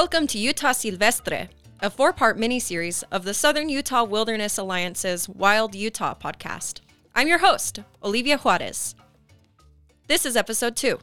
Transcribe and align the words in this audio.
Welcome 0.00 0.28
to 0.28 0.38
Utah 0.38 0.70
Silvestre, 0.70 1.48
a 1.80 1.90
four 1.90 2.12
part 2.12 2.38
miniseries 2.38 3.02
of 3.10 3.24
the 3.24 3.34
Southern 3.34 3.68
Utah 3.68 4.04
Wilderness 4.04 4.56
Alliance's 4.56 5.28
Wild 5.28 5.74
Utah 5.74 6.14
podcast. 6.14 6.82
I'm 7.16 7.26
your 7.26 7.38
host, 7.38 7.80
Olivia 8.00 8.38
Juarez. 8.38 8.94
This 10.06 10.24
is 10.24 10.36
episode 10.36 10.76
two. 10.76 11.00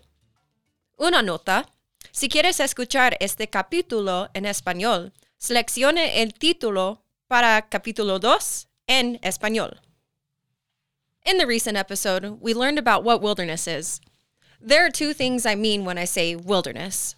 Una 0.98 1.22
nota. 1.22 1.66
Si 2.14 2.30
quieres 2.30 2.62
escuchar 2.62 3.18
este 3.20 3.48
capítulo 3.48 4.30
en 4.34 4.46
español, 4.46 5.12
seleccione 5.38 6.22
el 6.22 6.32
título 6.32 7.00
para 7.30 7.68
capítulo 7.70 8.18
dos 8.18 8.66
en 8.88 9.20
español. 9.22 9.74
In 11.26 11.38
the 11.38 11.46
recent 11.46 11.76
episode, 11.76 12.40
we 12.40 12.54
learned 12.54 12.80
about 12.80 13.04
what 13.04 13.22
wilderness 13.22 13.68
is. 13.68 14.00
There 14.62 14.86
are 14.86 14.90
two 14.90 15.12
things 15.12 15.46
I 15.46 15.56
mean 15.56 15.84
when 15.84 15.98
I 15.98 16.06
say 16.06 16.38
wilderness. 16.38 17.14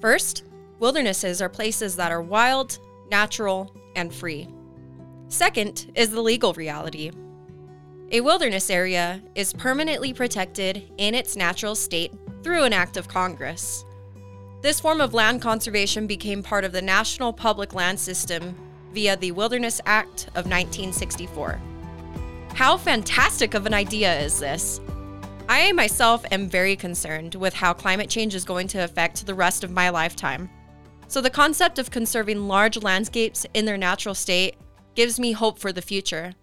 First, 0.00 0.44
wildernesses 0.78 1.42
are 1.42 1.48
places 1.48 1.96
that 1.96 2.12
are 2.12 2.22
wild, 2.22 2.78
natural, 3.10 3.74
and 3.96 4.14
free. 4.14 4.48
Second 5.28 5.90
is 5.94 6.10
the 6.10 6.22
legal 6.22 6.52
reality. 6.54 7.10
A 8.12 8.20
wilderness 8.20 8.70
area 8.70 9.20
is 9.34 9.52
permanently 9.52 10.14
protected 10.14 10.90
in 10.96 11.14
its 11.14 11.36
natural 11.36 11.74
state 11.74 12.12
through 12.42 12.64
an 12.64 12.72
act 12.72 12.96
of 12.96 13.08
Congress. 13.08 13.84
This 14.62 14.80
form 14.80 15.00
of 15.00 15.14
land 15.14 15.42
conservation 15.42 16.06
became 16.06 16.42
part 16.42 16.64
of 16.64 16.72
the 16.72 16.82
National 16.82 17.32
Public 17.32 17.74
Land 17.74 18.00
System 18.00 18.56
via 18.92 19.16
the 19.16 19.32
Wilderness 19.32 19.80
Act 19.84 20.28
of 20.28 20.46
1964. 20.46 21.60
How 22.54 22.76
fantastic 22.76 23.54
of 23.54 23.66
an 23.66 23.74
idea 23.74 24.18
is 24.20 24.38
this? 24.38 24.80
I 25.50 25.72
myself 25.72 26.26
am 26.30 26.46
very 26.46 26.76
concerned 26.76 27.34
with 27.34 27.54
how 27.54 27.72
climate 27.72 28.10
change 28.10 28.34
is 28.34 28.44
going 28.44 28.68
to 28.68 28.84
affect 28.84 29.24
the 29.24 29.34
rest 29.34 29.64
of 29.64 29.70
my 29.70 29.88
lifetime. 29.88 30.50
So, 31.06 31.22
the 31.22 31.30
concept 31.30 31.78
of 31.78 31.90
conserving 31.90 32.48
large 32.48 32.82
landscapes 32.82 33.46
in 33.54 33.64
their 33.64 33.78
natural 33.78 34.14
state 34.14 34.56
gives 34.94 35.18
me 35.18 35.32
hope 35.32 35.58
for 35.58 35.72
the 35.72 35.80
future. 35.80 36.34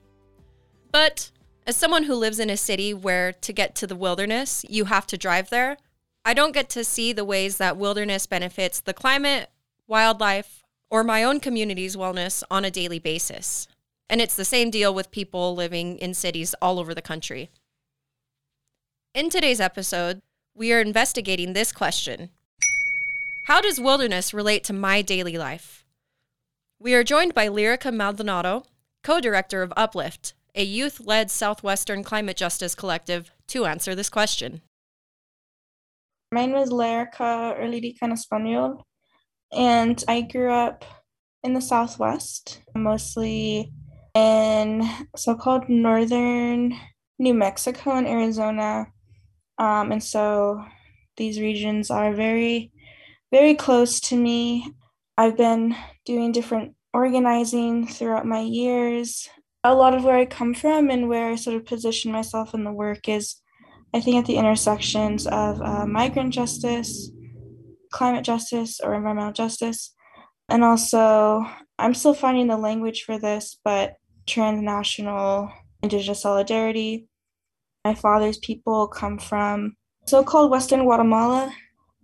But 0.92 1.30
as 1.68 1.76
someone 1.76 2.06
who 2.06 2.16
lives 2.16 2.40
in 2.40 2.50
a 2.50 2.58
city 2.58 2.96
where 2.96 3.32
to 3.32 3.54
get 3.54 3.76
to 3.76 3.86
the 3.86 3.96
wilderness, 3.96 4.66
you 4.68 4.86
have 4.86 5.06
to 5.08 5.18
drive 5.18 5.52
there, 5.52 5.78
I 6.24 6.34
don't 6.34 6.54
get 6.54 6.70
to 6.70 6.84
see 6.84 7.14
the 7.14 7.26
ways 7.26 7.58
that 7.58 7.78
wilderness 7.78 8.26
benefits 8.26 8.80
the 8.80 8.94
climate, 8.94 9.52
wildlife, 9.88 10.64
or 10.90 11.04
my 11.04 11.24
own 11.24 11.40
community's 11.40 11.96
wellness 11.96 12.42
on 12.50 12.66
a 12.66 12.72
daily 12.72 12.98
basis. 12.98 13.68
And 14.10 14.20
it's 14.20 14.36
the 14.36 14.46
same 14.46 14.72
deal 14.72 14.96
with 14.96 15.12
people 15.12 15.54
living 15.54 16.00
in 16.00 16.16
cities 16.16 16.56
all 16.60 16.80
over 16.80 16.96
the 16.96 17.04
country. 17.04 17.52
In 19.16 19.30
today's 19.30 19.62
episode, 19.62 20.22
we 20.54 20.74
are 20.74 20.82
investigating 20.82 21.54
this 21.54 21.72
question 21.72 22.32
How 23.46 23.62
does 23.62 23.80
wilderness 23.80 24.34
relate 24.34 24.66
to 24.66 24.74
my 24.74 25.02
daily 25.02 25.38
life? 25.38 25.86
We 26.80 26.94
are 26.96 27.04
joined 27.06 27.34
by 27.34 27.48
Lyrica 27.48 27.94
Maldonado, 27.94 28.64
co 29.06 29.22
director 29.22 29.62
of 29.62 29.72
Uplift, 29.78 30.34
a 30.54 30.66
youth 30.66 31.00
led 31.00 31.32
Southwestern 31.32 32.04
climate 32.04 32.36
justice 32.36 32.76
collective, 32.76 33.32
to 33.48 33.66
answer 33.66 33.96
this 33.96 34.10
question. 34.10 34.60
My 36.34 36.46
name 36.46 36.58
is 36.58 36.70
Lyrica 36.70 37.58
Erlidica 37.58 38.02
en 38.02 38.12
Español, 38.12 38.82
and 39.54 40.04
I 40.10 40.24
grew 40.24 40.52
up 40.52 40.84
in 41.42 41.54
the 41.54 41.62
Southwest, 41.62 42.60
mostly 42.76 43.72
in 44.14 44.84
so 45.16 45.36
called 45.36 45.70
northern 45.70 46.74
New 47.18 47.34
Mexico 47.34 47.92
and 47.92 48.08
Arizona. 48.08 48.88
Um, 49.58 49.92
and 49.92 50.04
so 50.04 50.64
these 51.18 51.40
regions 51.40 51.90
are 51.90 52.14
very, 52.14 52.72
very 53.32 53.56
close 53.56 54.00
to 54.02 54.16
me. 54.16 54.74
I've 55.18 55.38
been 55.38 55.76
doing 56.06 56.32
different 56.32 56.76
organizing 56.94 57.88
throughout 57.88 58.26
my 58.26 58.42
years. 58.42 59.30
A 59.64 59.74
lot 59.74 59.94
of 59.94 60.04
where 60.04 60.18
I 60.18 60.26
come 60.26 60.54
from 60.54 60.90
and 60.90 61.10
where 61.10 61.32
I 61.32 61.36
sort 61.36 61.56
of 61.56 61.66
position 61.66 62.12
myself 62.12 62.54
in 62.54 62.64
the 62.64 62.72
work 62.72 63.08
is, 63.10 63.42
I 63.94 64.02
think, 64.02 64.18
at 64.18 64.26
the 64.26 64.38
intersections 64.38 65.26
of 65.28 65.62
uh, 65.62 65.86
migrant 65.86 66.34
justice, 66.34 67.12
climate 67.92 68.26
justice, 68.26 68.80
or 68.84 68.94
environmental 68.94 69.34
justice. 69.34 69.94
And 70.50 70.64
also, 70.64 71.46
I'm 71.80 71.94
still 71.94 72.14
finding 72.14 72.48
the 72.48 72.58
language 72.58 73.04
for 73.04 73.18
this, 73.18 73.58
but 73.64 73.96
transnational 74.28 75.52
indigenous 75.82 76.22
solidarity. 76.22 77.08
My 77.86 77.96
father's 77.96 78.38
people 78.40 78.88
come 78.88 79.18
from 79.18 79.78
so 80.06 80.24
called 80.24 80.52
Western 80.52 80.84
Guatemala, 80.84 81.54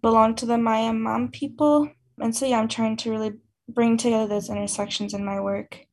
belong 0.02 0.36
to 0.36 0.46
the 0.46 0.58
Maya 0.58 0.94
Mam 0.94 1.30
people. 1.30 1.92
And 2.20 2.36
so, 2.36 2.46
yeah, 2.46 2.60
I'm 2.60 2.70
trying 2.70 2.96
to 2.98 3.12
really 3.12 3.34
bring 3.68 3.98
together 3.98 4.28
those 4.28 4.50
intersections 4.50 5.14
in 5.14 5.26
my 5.26 5.42
work. 5.42 5.88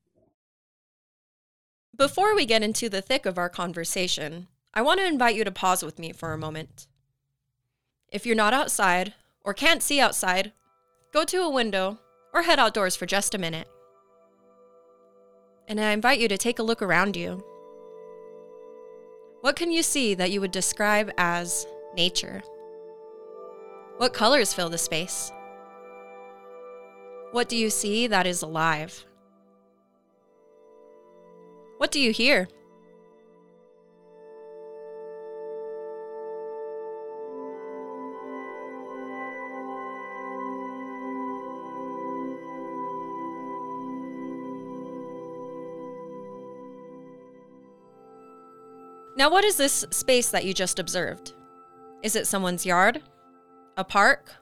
Before 1.97 2.37
we 2.37 2.47
get 2.47 2.63
into 2.63 2.89
the 2.89 3.03
thick 3.03 3.27
of 3.27 3.39
our 3.39 3.49
conversation, 3.49 4.47
I 4.73 4.83
want 4.83 5.01
to 5.01 5.07
invite 5.07 5.35
you 5.35 5.43
to 5.43 5.51
pause 5.51 5.83
with 5.83 5.99
me 5.99 6.13
for 6.13 6.33
a 6.33 6.39
moment. 6.39 6.87
If 8.13 8.25
you're 8.25 8.37
not 8.37 8.55
outside 8.55 9.15
or 9.43 9.53
can't 9.53 9.83
see 9.83 9.99
outside, 9.99 10.53
go 11.13 11.25
to 11.25 11.43
a 11.43 11.51
window 11.51 11.99
or 12.33 12.43
head 12.43 12.61
outdoors 12.61 12.95
for 12.95 13.07
just 13.07 13.35
a 13.35 13.39
minute 13.39 13.67
and 15.69 15.79
I 15.79 15.93
invite 15.93 16.19
you 16.19 16.29
to 16.29 16.39
take 16.39 16.59
a 16.59 16.63
look 16.63 16.83
around 16.83 17.17
you. 17.17 17.45
What 19.41 19.55
can 19.55 19.71
you 19.71 19.83
see 19.83 20.15
that 20.15 20.31
you 20.33 20.41
would 20.41 20.51
describe 20.51 21.13
as 21.17 21.67
nature? 21.95 22.43
What 23.99 24.13
colors 24.13 24.53
fill 24.53 24.69
the 24.69 24.79
space? 24.79 25.31
What 27.31 27.49
do 27.49 27.57
you 27.57 27.71
see 27.71 28.07
that 28.09 28.27
is 28.27 28.43
alive? 28.43 29.05
What 31.77 31.93
do 31.93 32.01
you 32.01 32.13
hear? 32.13 32.49
Now, 49.19 49.29
what 49.29 49.45
is 49.45 49.57
this 49.57 49.85
space 49.91 50.31
that 50.31 50.45
you 50.45 50.55
just 50.55 50.79
observed? 50.79 51.33
Is 52.05 52.15
it 52.15 52.29
someone's 52.29 52.65
yard? 52.65 53.03
A 53.77 53.83
park? 53.83 54.33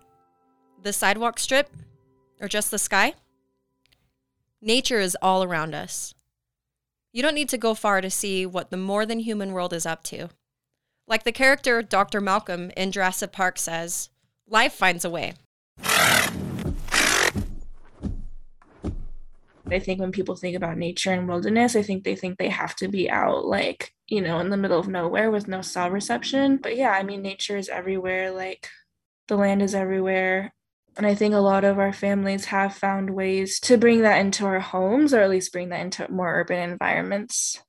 The 0.82 0.92
sidewalk 0.92 1.38
strip? 1.38 1.74
Or 2.42 2.46
just 2.46 2.70
the 2.70 2.78
sky? 2.78 3.14
Nature 4.60 5.00
is 5.00 5.16
all 5.22 5.42
around 5.42 5.74
us. 5.74 6.14
You 7.10 7.22
don't 7.22 7.34
need 7.34 7.48
to 7.48 7.56
go 7.56 7.72
far 7.72 8.02
to 8.02 8.10
see 8.10 8.44
what 8.44 8.70
the 8.70 8.76
more 8.76 9.06
than 9.06 9.20
human 9.20 9.54
world 9.54 9.72
is 9.72 9.86
up 9.86 10.02
to. 10.04 10.28
Like 11.08 11.24
the 11.24 11.32
character 11.32 11.80
Dr. 11.80 12.20
Malcolm 12.20 12.70
in 12.76 12.92
Jurassic 12.92 13.32
Park 13.32 13.56
says, 13.58 14.10
life 14.46 14.74
finds 14.74 15.06
a 15.06 15.10
way. 15.10 15.32
I 19.68 19.78
think 19.78 20.00
when 20.00 20.12
people 20.12 20.36
think 20.36 20.54
about 20.54 20.76
nature 20.76 21.12
and 21.12 21.26
wilderness, 21.26 21.76
I 21.76 21.80
think 21.82 22.04
they 22.04 22.14
think 22.14 22.36
they 22.36 22.50
have 22.50 22.76
to 22.76 22.88
be 22.88 23.08
out 23.08 23.46
like, 23.46 23.94
you 24.08 24.20
know, 24.20 24.38
in 24.38 24.50
the 24.50 24.56
middle 24.56 24.78
of 24.78 24.88
nowhere 24.88 25.30
with 25.30 25.48
no 25.48 25.62
cell 25.62 25.90
reception. 25.90 26.58
But 26.58 26.76
yeah, 26.76 26.90
I 26.90 27.02
mean, 27.02 27.22
nature 27.22 27.56
is 27.56 27.68
everywhere, 27.68 28.30
like 28.30 28.68
the 29.28 29.36
land 29.36 29.62
is 29.62 29.74
everywhere. 29.74 30.52
And 30.96 31.06
I 31.06 31.14
think 31.14 31.34
a 31.34 31.38
lot 31.38 31.64
of 31.64 31.78
our 31.78 31.92
families 31.92 32.46
have 32.46 32.74
found 32.74 33.10
ways 33.10 33.60
to 33.60 33.76
bring 33.76 34.02
that 34.02 34.18
into 34.18 34.46
our 34.46 34.60
homes 34.60 35.12
or 35.12 35.20
at 35.20 35.30
least 35.30 35.52
bring 35.52 35.68
that 35.68 35.80
into 35.80 36.10
more 36.10 36.40
urban 36.40 36.70
environments. 36.70 37.60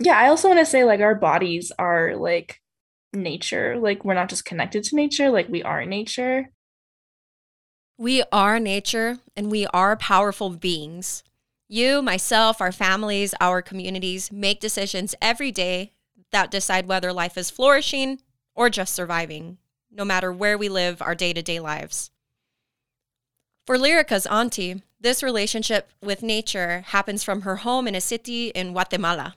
Yeah, 0.00 0.18
I 0.18 0.28
also 0.28 0.48
want 0.48 0.60
to 0.60 0.66
say 0.66 0.84
like 0.84 1.00
our 1.00 1.14
bodies 1.14 1.70
are 1.78 2.16
like 2.16 2.58
nature. 3.12 3.76
Like 3.78 4.04
we're 4.04 4.14
not 4.14 4.30
just 4.30 4.44
connected 4.44 4.84
to 4.84 4.96
nature, 4.96 5.30
like 5.30 5.48
we 5.48 5.62
are 5.62 5.84
nature. 5.84 6.50
We 7.98 8.22
are 8.32 8.58
nature 8.58 9.18
and 9.36 9.50
we 9.50 9.66
are 9.66 9.96
powerful 9.96 10.50
beings. 10.50 11.22
You, 11.72 12.02
myself, 12.02 12.60
our 12.60 12.70
families, 12.70 13.34
our 13.40 13.62
communities 13.62 14.30
make 14.30 14.60
decisions 14.60 15.14
every 15.22 15.50
day 15.50 15.92
that 16.30 16.50
decide 16.50 16.86
whether 16.86 17.14
life 17.14 17.38
is 17.38 17.48
flourishing 17.48 18.20
or 18.54 18.68
just 18.68 18.92
surviving, 18.92 19.56
no 19.90 20.04
matter 20.04 20.30
where 20.30 20.58
we 20.58 20.68
live 20.68 21.00
our 21.00 21.14
day 21.14 21.32
to 21.32 21.40
day 21.40 21.60
lives. 21.60 22.10
For 23.66 23.78
Lyrica's 23.78 24.26
auntie, 24.26 24.82
this 25.00 25.22
relationship 25.22 25.90
with 26.02 26.22
nature 26.22 26.84
happens 26.88 27.24
from 27.24 27.40
her 27.40 27.56
home 27.56 27.88
in 27.88 27.94
a 27.94 28.02
city 28.02 28.48
in 28.48 28.72
Guatemala. 28.72 29.36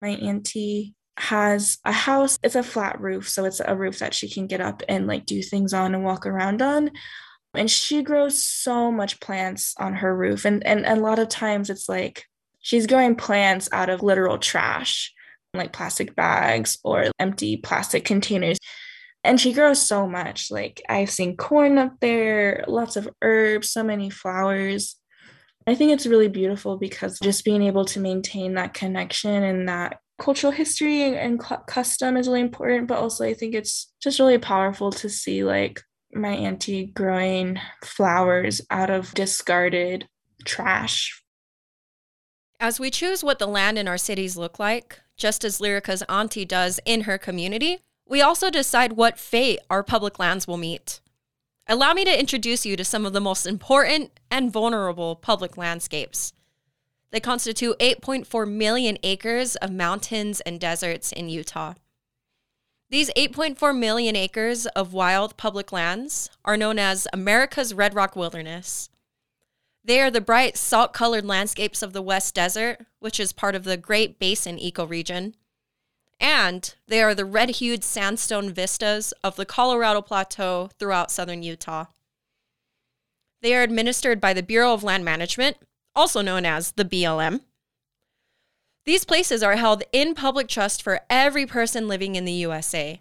My 0.00 0.10
auntie 0.10 0.94
has 1.16 1.78
a 1.84 1.90
house, 1.90 2.38
it's 2.44 2.54
a 2.54 2.62
flat 2.62 3.00
roof, 3.00 3.28
so 3.28 3.46
it's 3.46 3.60
a 3.66 3.74
roof 3.74 3.98
that 3.98 4.14
she 4.14 4.30
can 4.30 4.46
get 4.46 4.60
up 4.60 4.84
and 4.88 5.08
like 5.08 5.26
do 5.26 5.42
things 5.42 5.74
on 5.74 5.92
and 5.92 6.04
walk 6.04 6.24
around 6.24 6.62
on 6.62 6.92
and 7.54 7.70
she 7.70 8.02
grows 8.02 8.42
so 8.42 8.90
much 8.92 9.20
plants 9.20 9.74
on 9.78 9.94
her 9.94 10.16
roof 10.16 10.44
and, 10.44 10.64
and 10.66 10.86
a 10.86 10.96
lot 10.96 11.18
of 11.18 11.28
times 11.28 11.70
it's 11.70 11.88
like 11.88 12.24
she's 12.60 12.86
growing 12.86 13.14
plants 13.16 13.68
out 13.72 13.88
of 13.90 14.02
literal 14.02 14.38
trash 14.38 15.12
like 15.54 15.72
plastic 15.72 16.14
bags 16.14 16.78
or 16.84 17.06
empty 17.18 17.56
plastic 17.56 18.04
containers 18.04 18.58
And 19.24 19.40
she 19.40 19.52
grows 19.52 19.80
so 19.82 20.06
much. 20.08 20.50
Like 20.50 20.82
I've 20.88 21.10
seen 21.10 21.36
corn 21.36 21.78
up 21.78 21.94
there, 22.00 22.64
lots 22.68 22.96
of 22.96 23.08
herbs, 23.22 23.70
so 23.70 23.82
many 23.84 24.10
flowers. 24.10 24.96
I 25.66 25.74
think 25.74 25.92
it's 25.92 26.06
really 26.06 26.28
beautiful 26.28 26.78
because 26.78 27.18
just 27.20 27.44
being 27.44 27.62
able 27.62 27.84
to 27.86 28.00
maintain 28.00 28.54
that 28.54 28.74
connection 28.74 29.42
and 29.44 29.68
that 29.68 29.98
cultural 30.18 30.52
history 30.52 31.02
and 31.16 31.40
custom 31.66 32.16
is 32.16 32.28
really 32.28 32.40
important, 32.40 32.88
but 32.88 32.98
also 32.98 33.24
I 33.24 33.34
think 33.34 33.54
it's 33.54 33.92
just 34.02 34.18
really 34.18 34.38
powerful 34.38 34.90
to 34.92 35.08
see 35.08 35.44
like 35.44 35.82
my 36.12 36.32
auntie 36.32 36.86
growing 36.86 37.58
flowers 37.84 38.60
out 38.70 38.90
of 38.90 39.14
discarded 39.14 40.08
trash. 40.44 41.22
As 42.58 42.78
we 42.78 42.90
choose 42.90 43.24
what 43.24 43.38
the 43.38 43.46
land 43.46 43.78
in 43.78 43.88
our 43.88 43.98
cities 43.98 44.36
look 44.36 44.58
like, 44.58 45.00
just 45.16 45.44
as 45.44 45.60
Lyrica's 45.60 46.02
auntie 46.08 46.44
does 46.44 46.80
in 46.84 47.02
her 47.02 47.18
community, 47.18 47.78
we 48.06 48.20
also 48.20 48.50
decide 48.50 48.94
what 48.94 49.18
fate 49.18 49.60
our 49.70 49.82
public 49.82 50.18
lands 50.18 50.46
will 50.46 50.56
meet. 50.56 51.00
Allow 51.68 51.94
me 51.94 52.04
to 52.04 52.18
introduce 52.18 52.66
you 52.66 52.76
to 52.76 52.84
some 52.84 53.06
of 53.06 53.12
the 53.12 53.20
most 53.20 53.46
important 53.46 54.18
and 54.30 54.52
vulnerable 54.52 55.14
public 55.14 55.56
landscapes. 55.56 56.32
They 57.12 57.20
constitute 57.20 57.78
8.4 57.78 58.50
million 58.50 58.98
acres 59.02 59.56
of 59.56 59.70
mountains 59.70 60.40
and 60.40 60.60
deserts 60.60 61.12
in 61.12 61.28
Utah. 61.28 61.74
These 62.90 63.10
8.4 63.16 63.78
million 63.78 64.16
acres 64.16 64.66
of 64.66 64.92
wild 64.92 65.36
public 65.36 65.70
lands 65.70 66.28
are 66.44 66.56
known 66.56 66.78
as 66.78 67.06
America's 67.12 67.72
Red 67.72 67.94
Rock 67.94 68.16
Wilderness. 68.16 68.90
They 69.84 70.00
are 70.00 70.10
the 70.10 70.20
bright, 70.20 70.56
salt 70.56 70.92
colored 70.92 71.24
landscapes 71.24 71.82
of 71.82 71.92
the 71.92 72.02
West 72.02 72.34
Desert, 72.34 72.84
which 72.98 73.20
is 73.20 73.32
part 73.32 73.54
of 73.54 73.62
the 73.62 73.76
Great 73.76 74.18
Basin 74.18 74.58
ecoregion. 74.58 75.34
And 76.18 76.74
they 76.88 77.00
are 77.00 77.14
the 77.14 77.24
red 77.24 77.50
hued 77.50 77.84
sandstone 77.84 78.52
vistas 78.52 79.12
of 79.22 79.36
the 79.36 79.46
Colorado 79.46 80.02
Plateau 80.02 80.68
throughout 80.78 81.12
southern 81.12 81.44
Utah. 81.44 81.86
They 83.40 83.54
are 83.54 83.62
administered 83.62 84.20
by 84.20 84.34
the 84.34 84.42
Bureau 84.42 84.74
of 84.74 84.82
Land 84.82 85.04
Management 85.04 85.56
also 85.94 86.22
known 86.22 86.44
as 86.44 86.72
the 86.72 86.84
BLM. 86.84 87.40
These 88.90 89.04
places 89.04 89.44
are 89.44 89.54
held 89.54 89.84
in 89.92 90.16
public 90.16 90.48
trust 90.48 90.82
for 90.82 91.02
every 91.08 91.46
person 91.46 91.86
living 91.86 92.16
in 92.16 92.24
the 92.24 92.32
USA. 92.32 93.00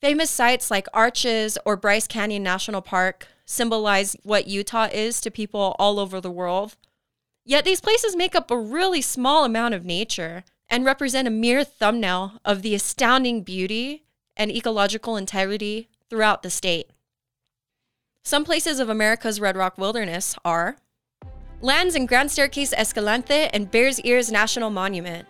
Famous 0.00 0.30
sites 0.30 0.68
like 0.68 0.88
Arches 0.92 1.56
or 1.64 1.76
Bryce 1.76 2.08
Canyon 2.08 2.42
National 2.42 2.82
Park 2.82 3.28
symbolize 3.44 4.16
what 4.24 4.48
Utah 4.48 4.88
is 4.92 5.20
to 5.20 5.30
people 5.30 5.76
all 5.78 6.00
over 6.00 6.20
the 6.20 6.28
world. 6.28 6.74
Yet 7.44 7.64
these 7.64 7.80
places 7.80 8.16
make 8.16 8.34
up 8.34 8.50
a 8.50 8.58
really 8.58 9.00
small 9.00 9.44
amount 9.44 9.74
of 9.74 9.84
nature 9.84 10.42
and 10.68 10.84
represent 10.84 11.28
a 11.28 11.30
mere 11.30 11.62
thumbnail 11.62 12.40
of 12.44 12.62
the 12.62 12.74
astounding 12.74 13.42
beauty 13.42 14.06
and 14.36 14.50
ecological 14.50 15.16
integrity 15.16 15.88
throughout 16.10 16.42
the 16.42 16.50
state. 16.50 16.90
Some 18.24 18.44
places 18.44 18.80
of 18.80 18.88
America's 18.88 19.38
Red 19.38 19.56
Rock 19.56 19.78
Wilderness 19.78 20.34
are 20.44 20.78
Lands 21.62 21.94
in 21.94 22.04
Grand 22.04 22.30
Staircase 22.30 22.74
Escalante 22.74 23.48
and 23.54 23.70
Bears 23.70 23.98
Ears 24.00 24.30
National 24.30 24.68
Monument. 24.68 25.26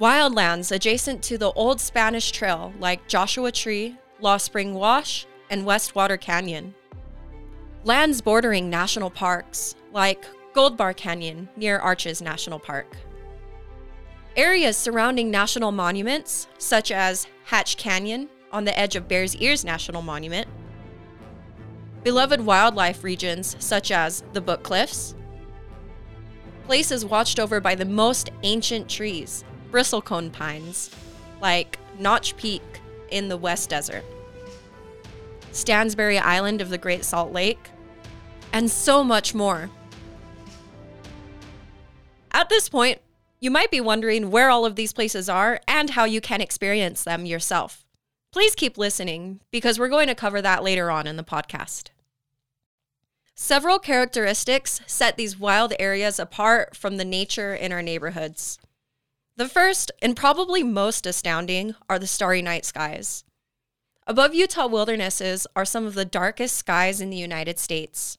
Wildlands 0.00 0.70
adjacent 0.70 1.20
to 1.24 1.36
the 1.36 1.50
Old 1.52 1.80
Spanish 1.80 2.30
Trail 2.30 2.72
like 2.78 3.08
Joshua 3.08 3.50
Tree, 3.50 3.96
Lost 4.20 4.44
Spring 4.44 4.72
Wash, 4.74 5.26
and 5.50 5.64
Westwater 5.64 6.20
Canyon. 6.20 6.76
Lands 7.82 8.20
bordering 8.20 8.70
national 8.70 9.10
parks 9.10 9.74
like 9.92 10.24
Gold 10.52 10.76
Bar 10.76 10.94
Canyon 10.94 11.48
near 11.56 11.80
Arches 11.80 12.22
National 12.22 12.60
Park. 12.60 12.96
Areas 14.36 14.76
surrounding 14.76 15.28
national 15.28 15.72
monuments 15.72 16.46
such 16.58 16.92
as 16.92 17.26
Hatch 17.44 17.76
Canyon 17.78 18.28
on 18.52 18.64
the 18.64 18.78
edge 18.78 18.94
of 18.94 19.08
Bears 19.08 19.34
Ears 19.36 19.64
National 19.64 20.02
Monument 20.02 20.46
beloved 22.06 22.40
wildlife 22.40 23.02
regions 23.02 23.56
such 23.58 23.90
as 23.90 24.22
the 24.32 24.40
Book 24.40 24.62
Cliffs, 24.62 25.16
places 26.64 27.04
watched 27.04 27.40
over 27.40 27.60
by 27.60 27.74
the 27.74 27.84
most 27.84 28.30
ancient 28.44 28.88
trees, 28.88 29.42
bristlecone 29.72 30.30
pines, 30.30 30.88
like 31.42 31.80
Notch 31.98 32.36
Peak 32.36 32.62
in 33.10 33.28
the 33.28 33.36
West 33.36 33.70
Desert, 33.70 34.04
Stansbury 35.50 36.16
Island 36.16 36.60
of 36.60 36.68
the 36.68 36.78
Great 36.78 37.04
Salt 37.04 37.32
Lake, 37.32 37.70
and 38.52 38.70
so 38.70 39.02
much 39.02 39.34
more. 39.34 39.68
At 42.30 42.48
this 42.48 42.68
point, 42.68 43.00
you 43.40 43.50
might 43.50 43.72
be 43.72 43.80
wondering 43.80 44.30
where 44.30 44.48
all 44.48 44.64
of 44.64 44.76
these 44.76 44.92
places 44.92 45.28
are 45.28 45.60
and 45.66 45.90
how 45.90 46.04
you 46.04 46.20
can 46.20 46.40
experience 46.40 47.02
them 47.02 47.26
yourself. 47.26 47.84
Please 48.30 48.54
keep 48.54 48.78
listening 48.78 49.40
because 49.50 49.76
we're 49.76 49.88
going 49.88 50.06
to 50.06 50.14
cover 50.14 50.40
that 50.40 50.62
later 50.62 50.88
on 50.88 51.08
in 51.08 51.16
the 51.16 51.24
podcast. 51.24 51.90
Several 53.38 53.78
characteristics 53.78 54.80
set 54.86 55.18
these 55.18 55.38
wild 55.38 55.74
areas 55.78 56.18
apart 56.18 56.74
from 56.74 56.96
the 56.96 57.04
nature 57.04 57.54
in 57.54 57.70
our 57.70 57.82
neighborhoods. 57.82 58.58
The 59.36 59.46
first, 59.46 59.92
and 60.00 60.16
probably 60.16 60.62
most 60.62 61.04
astounding, 61.04 61.74
are 61.90 61.98
the 61.98 62.06
starry 62.06 62.40
night 62.40 62.64
skies. 62.64 63.24
Above 64.06 64.34
Utah 64.34 64.66
wildernesses 64.66 65.46
are 65.54 65.66
some 65.66 65.84
of 65.84 65.92
the 65.92 66.06
darkest 66.06 66.56
skies 66.56 67.02
in 67.02 67.10
the 67.10 67.18
United 67.18 67.58
States. 67.58 68.16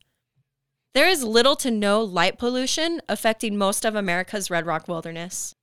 There 0.94 1.10
is 1.10 1.24
little 1.24 1.56
to 1.58 1.72
no 1.72 2.04
light 2.04 2.38
pollution 2.38 3.02
affecting 3.10 3.58
most 3.58 3.86
of 3.86 3.96
America's 3.96 4.52
red 4.52 4.68
rock 4.68 4.88
wilderness. 4.88 5.56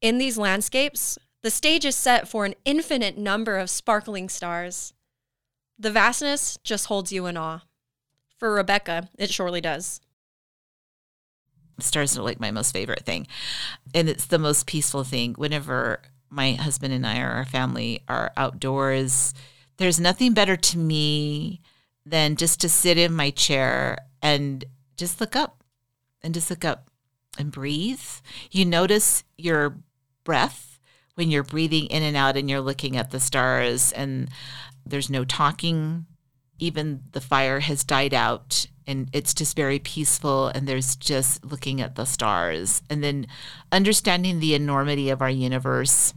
In 0.00 0.18
these 0.18 0.36
landscapes, 0.36 1.16
the 1.42 1.50
stage 1.50 1.84
is 1.84 1.94
set 1.94 2.26
for 2.26 2.44
an 2.44 2.54
infinite 2.64 3.16
number 3.16 3.56
of 3.56 3.70
sparkling 3.70 4.28
stars. 4.28 4.94
The 5.78 5.92
vastness 5.92 6.58
just 6.64 6.86
holds 6.86 7.12
you 7.12 7.26
in 7.26 7.36
awe. 7.36 7.60
For 8.44 8.52
Rebecca, 8.52 9.08
it 9.16 9.30
surely 9.30 9.62
does. 9.62 10.02
Stars 11.80 12.18
are 12.18 12.22
like 12.22 12.38
my 12.38 12.50
most 12.50 12.74
favorite 12.74 13.06
thing. 13.06 13.26
And 13.94 14.06
it's 14.06 14.26
the 14.26 14.38
most 14.38 14.66
peaceful 14.66 15.02
thing. 15.02 15.32
Whenever 15.38 16.02
my 16.28 16.52
husband 16.52 16.92
and 16.92 17.06
I 17.06 17.22
or 17.22 17.30
our 17.30 17.46
family 17.46 18.02
are 18.06 18.34
outdoors, 18.36 19.32
there's 19.78 19.98
nothing 19.98 20.34
better 20.34 20.56
to 20.58 20.76
me 20.76 21.62
than 22.04 22.36
just 22.36 22.60
to 22.60 22.68
sit 22.68 22.98
in 22.98 23.14
my 23.14 23.30
chair 23.30 23.96
and 24.20 24.62
just 24.98 25.22
look 25.22 25.34
up 25.34 25.64
and 26.22 26.34
just 26.34 26.50
look 26.50 26.66
up 26.66 26.90
and 27.38 27.50
breathe. 27.50 28.04
You 28.50 28.66
notice 28.66 29.24
your 29.38 29.78
breath 30.22 30.78
when 31.14 31.30
you're 31.30 31.44
breathing 31.44 31.86
in 31.86 32.02
and 32.02 32.14
out 32.14 32.36
and 32.36 32.50
you're 32.50 32.60
looking 32.60 32.94
at 32.94 33.10
the 33.10 33.20
stars, 33.20 33.90
and 33.92 34.28
there's 34.84 35.08
no 35.08 35.24
talking 35.24 36.04
even 36.58 37.02
the 37.12 37.20
fire 37.20 37.60
has 37.60 37.84
died 37.84 38.14
out 38.14 38.66
and 38.86 39.08
it's 39.12 39.34
just 39.34 39.56
very 39.56 39.78
peaceful 39.78 40.48
and 40.48 40.66
there's 40.66 40.96
just 40.96 41.44
looking 41.44 41.80
at 41.80 41.94
the 41.94 42.04
stars 42.04 42.82
and 42.90 43.02
then 43.02 43.26
understanding 43.72 44.40
the 44.40 44.54
enormity 44.54 45.10
of 45.10 45.22
our 45.22 45.30
universe 45.30 46.12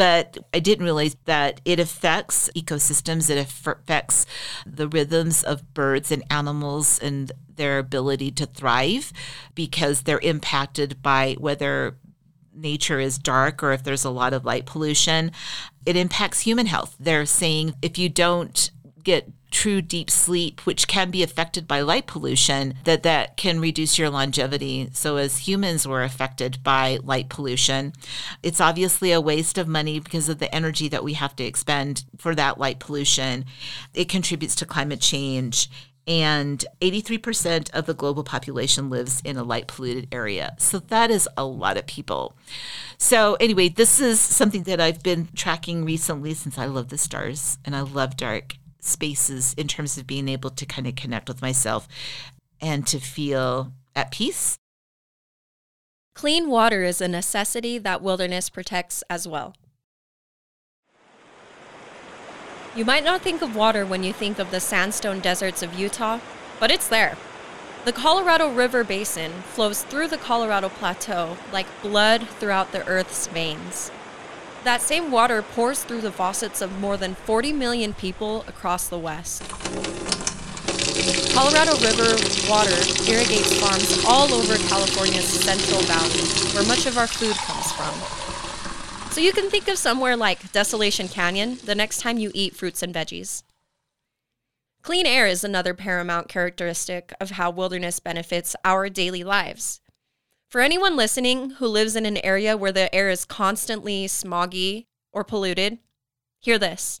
but 0.00 0.38
I 0.54 0.60
didn't 0.60 0.84
realize 0.84 1.14
that 1.26 1.60
it 1.66 1.78
affects 1.78 2.48
ecosystems. 2.56 3.28
It 3.28 3.36
affects 3.36 4.24
the 4.64 4.88
rhythms 4.88 5.42
of 5.42 5.74
birds 5.74 6.10
and 6.10 6.24
animals 6.30 6.98
and 6.98 7.30
their 7.56 7.78
ability 7.78 8.30
to 8.30 8.46
thrive 8.46 9.12
because 9.54 10.02
they're 10.02 10.20
impacted 10.20 11.02
by 11.02 11.36
whether 11.38 11.98
nature 12.54 12.98
is 12.98 13.18
dark 13.18 13.62
or 13.62 13.72
if 13.72 13.84
there's 13.84 14.04
a 14.04 14.08
lot 14.08 14.32
of 14.32 14.46
light 14.46 14.64
pollution. 14.64 15.32
It 15.84 15.96
impacts 15.96 16.40
human 16.40 16.64
health. 16.64 16.96
They're 16.98 17.26
saying 17.26 17.74
if 17.82 17.98
you 17.98 18.08
don't 18.08 18.70
get 19.04 19.30
true 19.50 19.82
deep 19.82 20.10
sleep 20.10 20.60
which 20.66 20.86
can 20.86 21.10
be 21.10 21.22
affected 21.22 21.66
by 21.66 21.80
light 21.80 22.06
pollution 22.06 22.74
that 22.84 23.02
that 23.02 23.36
can 23.36 23.60
reduce 23.60 23.98
your 23.98 24.10
longevity. 24.10 24.90
So 24.92 25.16
as 25.16 25.48
humans 25.48 25.86
were 25.86 26.02
affected 26.02 26.62
by 26.62 26.98
light 27.02 27.28
pollution. 27.28 27.92
It's 28.42 28.60
obviously 28.60 29.12
a 29.12 29.20
waste 29.20 29.58
of 29.58 29.68
money 29.68 30.00
because 30.00 30.28
of 30.28 30.38
the 30.38 30.54
energy 30.54 30.88
that 30.88 31.04
we 31.04 31.14
have 31.14 31.36
to 31.36 31.44
expend 31.44 32.04
for 32.16 32.34
that 32.34 32.58
light 32.58 32.78
pollution. 32.78 33.44
It 33.94 34.08
contributes 34.08 34.54
to 34.56 34.66
climate 34.66 35.00
change. 35.00 35.68
And 36.06 36.64
83% 36.80 37.70
of 37.70 37.86
the 37.86 37.94
global 37.94 38.24
population 38.24 38.90
lives 38.90 39.20
in 39.24 39.36
a 39.36 39.44
light 39.44 39.68
polluted 39.68 40.08
area. 40.10 40.56
So 40.58 40.78
that 40.78 41.10
is 41.10 41.28
a 41.36 41.44
lot 41.44 41.76
of 41.76 41.86
people. 41.86 42.36
So, 42.98 43.36
anyway, 43.38 43.68
this 43.68 44.00
is 44.00 44.20
something 44.20 44.64
that 44.64 44.80
I've 44.80 45.02
been 45.02 45.28
tracking 45.36 45.84
recently 45.84 46.34
since 46.34 46.58
I 46.58 46.66
love 46.66 46.88
the 46.88 46.98
stars 46.98 47.58
and 47.64 47.76
I 47.76 47.82
love 47.82 48.16
dark 48.16 48.56
spaces 48.84 49.54
in 49.54 49.68
terms 49.68 49.98
of 49.98 50.06
being 50.06 50.28
able 50.28 50.50
to 50.50 50.66
kind 50.66 50.86
of 50.86 50.94
connect 50.94 51.28
with 51.28 51.42
myself 51.42 51.88
and 52.60 52.86
to 52.86 52.98
feel 52.98 53.72
at 53.94 54.10
peace. 54.10 54.58
Clean 56.14 56.48
water 56.48 56.82
is 56.82 57.00
a 57.00 57.08
necessity 57.08 57.78
that 57.78 58.02
wilderness 58.02 58.50
protects 58.50 59.02
as 59.08 59.26
well. 59.26 59.54
You 62.76 62.84
might 62.84 63.04
not 63.04 63.22
think 63.22 63.42
of 63.42 63.56
water 63.56 63.84
when 63.84 64.04
you 64.04 64.12
think 64.12 64.38
of 64.38 64.50
the 64.50 64.60
sandstone 64.60 65.20
deserts 65.20 65.62
of 65.62 65.74
Utah, 65.74 66.20
but 66.60 66.70
it's 66.70 66.88
there. 66.88 67.16
The 67.84 67.92
Colorado 67.92 68.52
River 68.52 68.84
Basin 68.84 69.32
flows 69.42 69.82
through 69.82 70.08
the 70.08 70.18
Colorado 70.18 70.68
Plateau 70.68 71.36
like 71.52 71.66
blood 71.82 72.28
throughout 72.38 72.72
the 72.72 72.86
Earth's 72.86 73.26
veins. 73.28 73.90
That 74.64 74.82
same 74.82 75.10
water 75.10 75.40
pours 75.40 75.84
through 75.84 76.02
the 76.02 76.12
faucets 76.12 76.60
of 76.60 76.78
more 76.80 76.96
than 76.98 77.14
40 77.14 77.52
million 77.54 77.94
people 77.94 78.42
across 78.46 78.88
the 78.88 78.98
West. 78.98 79.42
Colorado 81.32 81.72
River 81.80 82.16
water 82.48 82.76
irrigates 83.08 83.58
farms 83.58 84.04
all 84.06 84.34
over 84.34 84.56
California's 84.68 85.28
Central 85.28 85.80
Valley, 85.82 86.20
where 86.54 86.66
much 86.66 86.84
of 86.84 86.98
our 86.98 87.06
food 87.06 87.34
comes 87.36 87.72
from. 87.72 89.10
So 89.10 89.20
you 89.20 89.32
can 89.32 89.48
think 89.48 89.66
of 89.68 89.78
somewhere 89.78 90.16
like 90.16 90.52
Desolation 90.52 91.08
Canyon 91.08 91.58
the 91.64 91.74
next 91.74 92.00
time 92.00 92.18
you 92.18 92.30
eat 92.34 92.54
fruits 92.54 92.82
and 92.82 92.94
veggies. 92.94 93.42
Clean 94.82 95.06
air 95.06 95.26
is 95.26 95.42
another 95.42 95.72
paramount 95.72 96.28
characteristic 96.28 97.12
of 97.20 97.32
how 97.32 97.50
wilderness 97.50 97.98
benefits 97.98 98.54
our 98.64 98.88
daily 98.88 99.24
lives. 99.24 99.80
For 100.50 100.60
anyone 100.60 100.96
listening 100.96 101.50
who 101.50 101.68
lives 101.68 101.94
in 101.94 102.04
an 102.06 102.16
area 102.24 102.56
where 102.56 102.72
the 102.72 102.92
air 102.92 103.08
is 103.08 103.24
constantly 103.24 104.06
smoggy 104.06 104.86
or 105.12 105.22
polluted, 105.22 105.78
hear 106.40 106.58
this. 106.58 107.00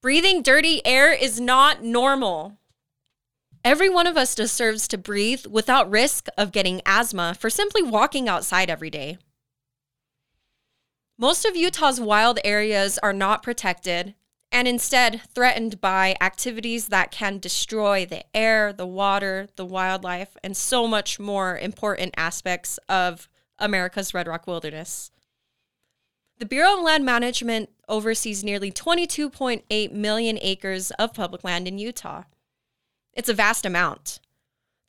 Breathing 0.00 0.42
dirty 0.42 0.80
air 0.86 1.12
is 1.12 1.40
not 1.40 1.82
normal. 1.82 2.58
Every 3.64 3.90
one 3.90 4.06
of 4.06 4.16
us 4.16 4.36
deserves 4.36 4.86
to 4.88 4.98
breathe 4.98 5.44
without 5.46 5.90
risk 5.90 6.28
of 6.38 6.52
getting 6.52 6.82
asthma 6.86 7.34
for 7.34 7.50
simply 7.50 7.82
walking 7.82 8.28
outside 8.28 8.70
every 8.70 8.90
day. 8.90 9.18
Most 11.18 11.44
of 11.44 11.56
Utah's 11.56 12.00
wild 12.00 12.38
areas 12.44 12.96
are 12.98 13.12
not 13.12 13.42
protected 13.42 14.14
and 14.52 14.68
instead 14.68 15.22
threatened 15.34 15.80
by 15.80 16.14
activities 16.20 16.88
that 16.88 17.10
can 17.10 17.38
destroy 17.38 18.04
the 18.04 18.24
air, 18.36 18.70
the 18.72 18.86
water, 18.86 19.48
the 19.56 19.64
wildlife, 19.64 20.36
and 20.44 20.54
so 20.54 20.86
much 20.86 21.18
more 21.18 21.58
important 21.58 22.12
aspects 22.18 22.78
of 22.88 23.30
America's 23.58 24.12
Red 24.12 24.28
Rock 24.28 24.46
Wilderness. 24.46 25.10
The 26.38 26.44
Bureau 26.44 26.76
of 26.76 26.84
Land 26.84 27.04
Management 27.04 27.70
oversees 27.88 28.44
nearly 28.44 28.70
22.8 28.70 29.92
million 29.92 30.38
acres 30.42 30.90
of 30.92 31.14
public 31.14 31.42
land 31.44 31.66
in 31.66 31.78
Utah. 31.78 32.24
It's 33.14 33.28
a 33.28 33.34
vast 33.34 33.64
amount. 33.64 34.20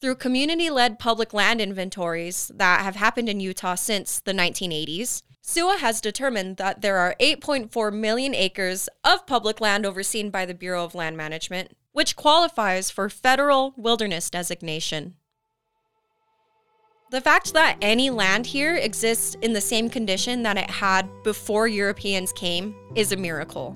Through 0.01 0.15
community 0.15 0.69
led 0.69 0.99
public 0.99 1.33
land 1.33 1.61
inventories 1.61 2.51
that 2.53 2.81
have 2.81 2.97
happened 2.97 3.29
in 3.29 3.39
Utah 3.39 3.75
since 3.75 4.19
the 4.19 4.33
1980s, 4.33 5.23
SUWA 5.45 5.79
has 5.79 5.99
determined 5.99 6.55
that 6.55 6.81
there 6.81 6.97
are 6.97 7.17
8.4 7.19 7.93
million 7.93 8.33
acres 8.33 8.87
of 9.03 9.27
public 9.27 9.59
land 9.59 9.85
overseen 9.85 10.29
by 10.29 10.45
the 10.45 10.53
Bureau 10.53 10.85
of 10.85 10.95
Land 10.95 11.17
Management, 11.17 11.75
which 11.91 12.15
qualifies 12.15 12.89
for 12.89 13.09
federal 13.09 13.73
wilderness 13.75 14.29
designation. 14.29 15.15
The 17.11 17.19
fact 17.19 17.53
that 17.53 17.77
any 17.81 18.09
land 18.09 18.47
here 18.47 18.75
exists 18.77 19.35
in 19.41 19.51
the 19.51 19.59
same 19.59 19.89
condition 19.89 20.43
that 20.43 20.57
it 20.57 20.69
had 20.69 21.09
before 21.23 21.67
Europeans 21.67 22.31
came 22.31 22.73
is 22.95 23.11
a 23.11 23.17
miracle. 23.17 23.75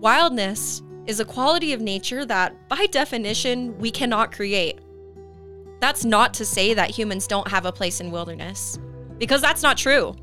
Wildness 0.00 0.82
is 1.06 1.18
a 1.18 1.24
quality 1.24 1.72
of 1.72 1.80
nature 1.80 2.26
that, 2.26 2.68
by 2.68 2.84
definition, 2.90 3.76
we 3.78 3.90
cannot 3.90 4.32
create. 4.32 4.80
That's 5.80 6.04
not 6.04 6.34
to 6.34 6.44
say 6.44 6.74
that 6.74 6.90
humans 6.90 7.26
don't 7.26 7.48
have 7.48 7.64
a 7.64 7.72
place 7.72 8.00
in 8.00 8.10
wilderness, 8.10 8.78
because 9.16 9.40
that's 9.40 9.62
not 9.62 9.78
true. 9.78 10.14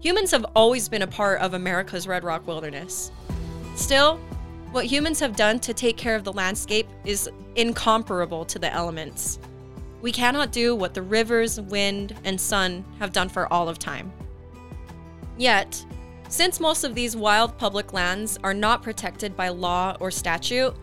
Humans 0.00 0.30
have 0.30 0.44
always 0.54 0.88
been 0.88 1.02
a 1.02 1.06
part 1.06 1.40
of 1.40 1.54
America's 1.54 2.06
Red 2.06 2.22
Rock 2.22 2.46
wilderness. 2.46 3.10
Still, 3.74 4.18
what 4.72 4.84
humans 4.84 5.20
have 5.20 5.36
done 5.36 5.58
to 5.60 5.72
take 5.72 5.96
care 5.96 6.14
of 6.14 6.24
the 6.24 6.32
landscape 6.32 6.86
is 7.04 7.30
incomparable 7.54 8.44
to 8.44 8.58
the 8.58 8.72
elements. 8.72 9.38
We 10.02 10.12
cannot 10.12 10.52
do 10.52 10.76
what 10.76 10.92
the 10.92 11.02
rivers, 11.02 11.60
wind, 11.60 12.14
and 12.24 12.38
sun 12.38 12.84
have 12.98 13.12
done 13.12 13.28
for 13.28 13.50
all 13.52 13.68
of 13.68 13.78
time. 13.78 14.12
Yet, 15.38 15.84
since 16.28 16.60
most 16.60 16.84
of 16.84 16.94
these 16.94 17.16
wild 17.16 17.56
public 17.56 17.92
lands 17.92 18.38
are 18.44 18.54
not 18.54 18.82
protected 18.82 19.36
by 19.36 19.48
law 19.48 19.96
or 19.98 20.10
statute, 20.10 20.74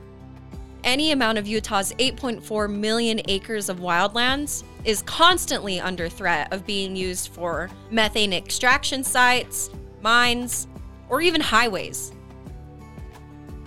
any 0.83 1.11
amount 1.11 1.37
of 1.37 1.47
Utah's 1.47 1.93
8.4 1.93 2.73
million 2.73 3.21
acres 3.27 3.69
of 3.69 3.79
wildlands 3.79 4.63
is 4.85 5.01
constantly 5.03 5.79
under 5.79 6.09
threat 6.09 6.51
of 6.51 6.65
being 6.65 6.95
used 6.95 7.29
for 7.29 7.69
methane 7.89 8.33
extraction 8.33 9.03
sites, 9.03 9.69
mines, 10.01 10.67
or 11.09 11.21
even 11.21 11.41
highways. 11.41 12.11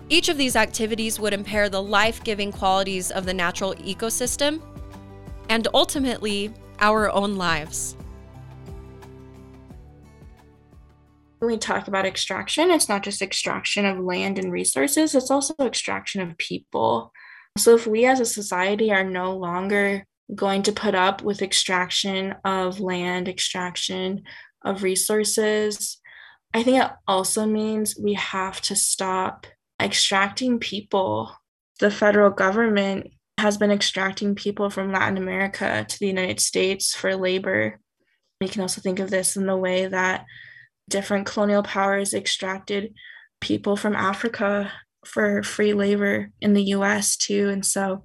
Each 0.09 0.29
of 0.29 0.37
these 0.37 0.57
activities 0.57 1.19
would 1.19 1.33
impair 1.33 1.69
the 1.69 1.83
life 1.83 2.23
giving 2.23 2.53
qualities 2.53 3.11
of 3.11 3.25
the 3.25 3.35
natural 3.35 3.75
ecosystem 3.77 4.61
and 5.49 5.67
ultimately 5.75 6.53
our 6.81 7.11
own 7.11 7.37
lives. 7.37 7.97
When 11.39 11.51
we 11.51 11.59
talk 11.59 11.89
about 11.89 12.07
extraction, 12.07 12.71
it's 12.71 12.89
not 12.89 13.03
just 13.03 13.21
extraction 13.21 13.85
of 13.85 13.99
land 13.99 14.39
and 14.39 14.51
resources, 14.51 15.15
it's 15.15 15.31
also 15.31 15.55
extraction 15.61 16.23
of 16.23 16.39
people. 16.39 17.13
So, 17.59 17.75
if 17.75 17.87
we 17.87 18.07
as 18.07 18.21
a 18.21 18.25
society 18.25 18.91
are 18.91 19.05
no 19.05 19.37
longer 19.37 20.05
going 20.35 20.63
to 20.65 20.73
put 20.73 20.95
up 20.95 21.23
with 21.23 21.43
extraction 21.43 22.35
of 22.45 22.81
land, 22.81 23.29
extraction 23.29 24.23
of 24.65 24.83
resources. 24.83 25.99
I 26.53 26.63
think 26.63 26.83
it 26.83 26.91
also 27.07 27.47
means 27.47 27.99
we 27.99 28.15
have 28.15 28.61
to 28.63 28.77
stop 28.77 29.47
extracting 29.81 30.59
people. 30.59 31.33
The 31.81 31.91
federal 31.91 32.31
government 32.31 33.09
has 33.39 33.59
been 33.59 33.71
extracting 33.71 34.35
people 34.35 34.71
from 34.71 34.93
Latin 34.93 35.19
America 35.19 35.85
to 35.87 35.99
the 35.99 36.07
United 36.07 36.41
States 36.41 36.95
for 36.95 37.15
labor. 37.15 37.79
We 38.41 38.49
can 38.49 38.63
also 38.63 38.81
think 38.81 38.99
of 38.99 39.11
this 39.11 39.37
in 39.37 39.47
the 39.47 39.57
way 39.57 39.87
that 39.87 40.25
different 40.89 41.27
colonial 41.27 41.63
powers 41.63 42.15
extracted 42.15 42.95
people 43.41 43.77
from 43.77 43.95
Africa 43.95 44.73
for 45.07 45.43
free 45.43 45.73
labor 45.73 46.31
in 46.41 46.53
the 46.53 46.65
US 46.65 47.17
too. 47.17 47.49
And 47.49 47.65
so 47.65 48.05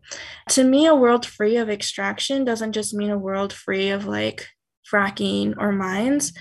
to 0.50 0.64
me, 0.64 0.86
a 0.86 0.96
world 0.96 1.26
free 1.26 1.58
of 1.58 1.70
extraction 1.70 2.46
doesn't 2.46 2.74
just 2.74 2.94
mean 2.94 3.10
a 3.10 3.18
world 3.18 3.52
free 3.52 3.90
of 3.90 4.06
like 4.06 4.48
fracking 4.92 5.56
or 5.58 5.72
mines. 5.72 6.34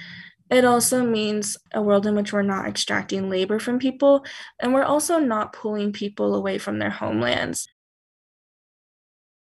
It 0.50 0.64
also 0.64 1.04
means 1.04 1.56
a 1.72 1.80
world 1.80 2.06
in 2.06 2.16
which 2.16 2.32
we're 2.32 2.42
not 2.42 2.66
extracting 2.66 3.30
labor 3.30 3.58
from 3.58 3.78
people 3.78 4.24
and 4.60 4.74
we're 4.74 4.82
also 4.82 5.18
not 5.18 5.52
pulling 5.52 5.92
people 5.92 6.34
away 6.34 6.58
from 6.58 6.78
their 6.78 6.90
homelands. 6.90 7.68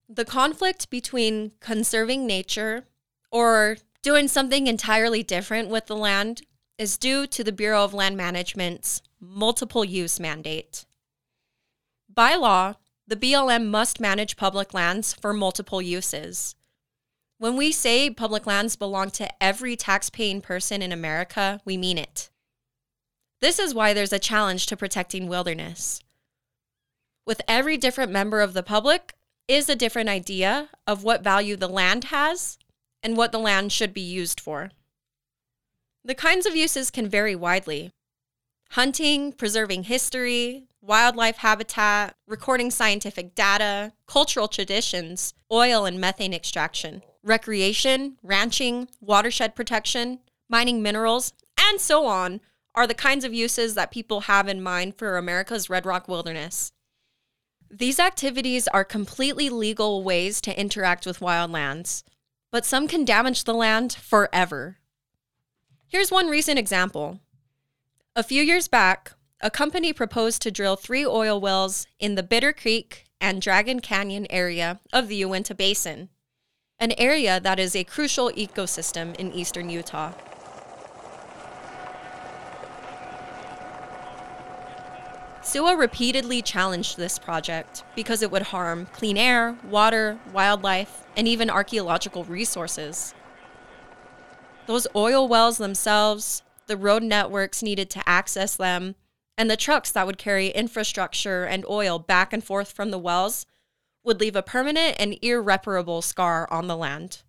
The 0.09 0.25
conflict 0.25 0.89
between 0.89 1.51
conserving 1.59 2.25
nature 2.27 2.85
or 3.31 3.77
doing 4.01 4.27
something 4.27 4.67
entirely 4.67 5.23
different 5.23 5.69
with 5.69 5.87
the 5.87 5.95
land 5.95 6.41
is 6.77 6.97
due 6.97 7.25
to 7.27 7.43
the 7.43 7.51
Bureau 7.51 7.83
of 7.83 7.93
Land 7.93 8.15
Management's 8.15 9.01
multiple 9.19 9.83
use 9.83 10.19
mandate. 10.19 10.85
By 12.17 12.33
law, 12.33 12.73
the 13.05 13.15
BLM 13.15 13.67
must 13.67 13.99
manage 13.99 14.37
public 14.37 14.73
lands 14.73 15.13
for 15.13 15.33
multiple 15.33 15.83
uses. 15.83 16.55
When 17.37 17.55
we 17.55 17.71
say 17.71 18.09
public 18.09 18.47
lands 18.47 18.75
belong 18.75 19.11
to 19.11 19.29
every 19.39 19.77
taxpaying 19.77 20.41
person 20.41 20.81
in 20.81 20.91
America, 20.91 21.61
we 21.63 21.77
mean 21.77 21.99
it. 21.99 22.31
This 23.39 23.59
is 23.59 23.75
why 23.75 23.93
there's 23.93 24.11
a 24.11 24.17
challenge 24.17 24.65
to 24.65 24.75
protecting 24.75 25.27
wilderness. 25.27 26.01
With 27.27 27.43
every 27.47 27.77
different 27.77 28.11
member 28.11 28.41
of 28.41 28.55
the 28.55 28.63
public 28.63 29.13
is 29.47 29.69
a 29.69 29.75
different 29.75 30.09
idea 30.09 30.69
of 30.87 31.03
what 31.03 31.23
value 31.23 31.55
the 31.55 31.69
land 31.69 32.05
has 32.05 32.57
and 33.03 33.15
what 33.15 33.31
the 33.31 33.37
land 33.37 33.71
should 33.71 33.93
be 33.93 34.01
used 34.01 34.39
for. 34.39 34.71
The 36.03 36.15
kinds 36.15 36.47
of 36.47 36.55
uses 36.55 36.89
can 36.89 37.07
vary 37.07 37.35
widely. 37.35 37.91
Hunting, 38.71 39.33
preserving 39.33 39.83
history, 39.83 40.66
wildlife 40.81 41.37
habitat, 41.37 42.15
recording 42.27 42.71
scientific 42.71 43.35
data, 43.35 43.93
cultural 44.07 44.47
traditions, 44.47 45.33
oil 45.51 45.85
and 45.85 45.99
methane 45.99 46.33
extraction, 46.33 47.01
recreation, 47.23 48.17
ranching, 48.23 48.87
watershed 49.01 49.55
protection, 49.55 50.19
mining 50.49 50.81
minerals, 50.81 51.33
and 51.59 51.81
so 51.81 52.05
on 52.05 52.39
are 52.75 52.87
the 52.87 52.93
kinds 52.93 53.25
of 53.25 53.33
uses 53.33 53.73
that 53.73 53.91
people 53.91 54.21
have 54.21 54.47
in 54.47 54.61
mind 54.61 54.95
for 54.97 55.17
America's 55.17 55.69
Red 55.69 55.85
Rock 55.85 56.07
Wilderness. 56.07 56.71
These 57.69 57.99
activities 57.99 58.67
are 58.69 58.85
completely 58.85 59.49
legal 59.49 60.03
ways 60.03 60.39
to 60.41 60.57
interact 60.57 61.05
with 61.05 61.19
wildlands, 61.19 62.03
but 62.51 62.65
some 62.65 62.87
can 62.87 63.03
damage 63.03 63.43
the 63.43 63.53
land 63.53 63.93
forever. 63.93 64.77
Here's 65.87 66.11
one 66.11 66.27
recent 66.27 66.59
example. 66.59 67.19
A 68.15 68.23
few 68.23 68.41
years 68.41 68.67
back, 68.67 69.13
a 69.39 69.51
company 69.51 69.93
proposed 69.93 70.41
to 70.41 70.51
drill 70.51 70.75
three 70.75 71.05
oil 71.05 71.39
wells 71.39 71.85
in 71.99 72.15
the 72.15 72.23
Bitter 72.23 72.51
Creek 72.51 73.05
and 73.21 73.41
Dragon 73.41 73.79
Canyon 73.79 74.25
area 74.31 74.79
of 74.91 75.07
the 75.07 75.17
Uinta 75.17 75.53
Basin, 75.53 76.09
an 76.79 76.93
area 76.97 77.39
that 77.39 77.59
is 77.59 77.75
a 77.75 77.83
crucial 77.83 78.31
ecosystem 78.31 79.15
in 79.17 79.31
eastern 79.31 79.69
Utah. 79.69 80.13
SUWA 85.43 85.77
repeatedly 85.77 86.41
challenged 86.41 86.97
this 86.97 87.19
project 87.19 87.83
because 87.95 88.21
it 88.21 88.31
would 88.31 88.41
harm 88.41 88.87
clean 88.87 89.17
air, 89.17 89.55
water, 89.69 90.19
wildlife, 90.33 91.03
and 91.15 91.27
even 91.27 91.49
archaeological 91.49 92.25
resources. 92.25 93.13
Those 94.65 94.87
oil 94.95 95.27
wells 95.27 95.57
themselves 95.57 96.41
the 96.65 96.75
road 96.75 97.01
networks 97.01 97.63
needed 97.63 97.89
to 97.91 98.09
access 98.09 98.57
them, 98.57 98.95
and 99.37 99.49
the 99.49 99.57
trucks 99.57 99.91
that 99.91 100.05
would 100.05 100.17
carry 100.17 100.47
infrastructure 100.47 101.43
and 101.43 101.65
oil 101.69 101.99
back 101.99 102.33
and 102.33 102.43
forth 102.43 102.71
from 102.71 102.89
the 102.91 102.97
wells 102.97 103.45
would 104.03 104.19
leave 104.19 104.35
a 104.35 104.41
permanent 104.41 104.95
and 104.99 105.17
irreparable 105.21 106.01
scar 106.01 106.47
on 106.49 106.67
the 106.67 106.77
land. 106.77 107.21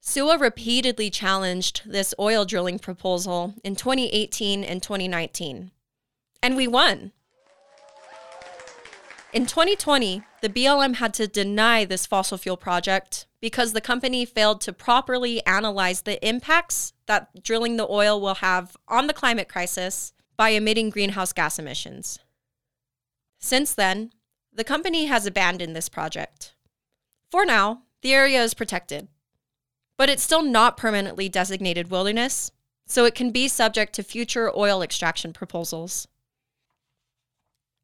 SUWA 0.00 0.38
repeatedly 0.38 1.10
challenged 1.10 1.82
this 1.84 2.14
oil 2.18 2.44
drilling 2.44 2.78
proposal 2.78 3.54
in 3.64 3.74
2018 3.74 4.62
and 4.62 4.80
2019, 4.82 5.72
and 6.42 6.56
we 6.56 6.68
won. 6.68 7.12
In 9.32 9.44
2020, 9.44 10.22
the 10.40 10.48
BLM 10.48 10.94
had 10.94 11.12
to 11.14 11.26
deny 11.26 11.84
this 11.84 12.06
fossil 12.06 12.38
fuel 12.38 12.56
project 12.56 13.26
because 13.40 13.72
the 13.72 13.80
company 13.80 14.24
failed 14.24 14.60
to 14.62 14.72
properly 14.72 15.44
analyze 15.44 16.02
the 16.02 16.24
impacts 16.26 16.92
that 17.06 17.42
drilling 17.42 17.76
the 17.76 17.88
oil 17.90 18.20
will 18.20 18.36
have 18.36 18.76
on 18.86 19.08
the 19.08 19.12
climate 19.12 19.48
crisis 19.48 20.12
by 20.36 20.50
emitting 20.50 20.90
greenhouse 20.90 21.32
gas 21.32 21.58
emissions. 21.58 22.18
Since 23.38 23.74
then, 23.74 24.12
the 24.52 24.64
company 24.64 25.06
has 25.06 25.26
abandoned 25.26 25.76
this 25.76 25.88
project. 25.88 26.54
For 27.30 27.44
now, 27.44 27.82
the 28.02 28.14
area 28.14 28.42
is 28.42 28.54
protected, 28.54 29.08
but 29.96 30.08
it's 30.08 30.22
still 30.22 30.42
not 30.42 30.76
permanently 30.76 31.28
designated 31.28 31.90
wilderness, 31.90 32.50
so 32.86 33.04
it 33.04 33.14
can 33.14 33.30
be 33.30 33.48
subject 33.48 33.92
to 33.94 34.02
future 34.02 34.50
oil 34.56 34.82
extraction 34.82 35.32
proposals. 35.32 36.06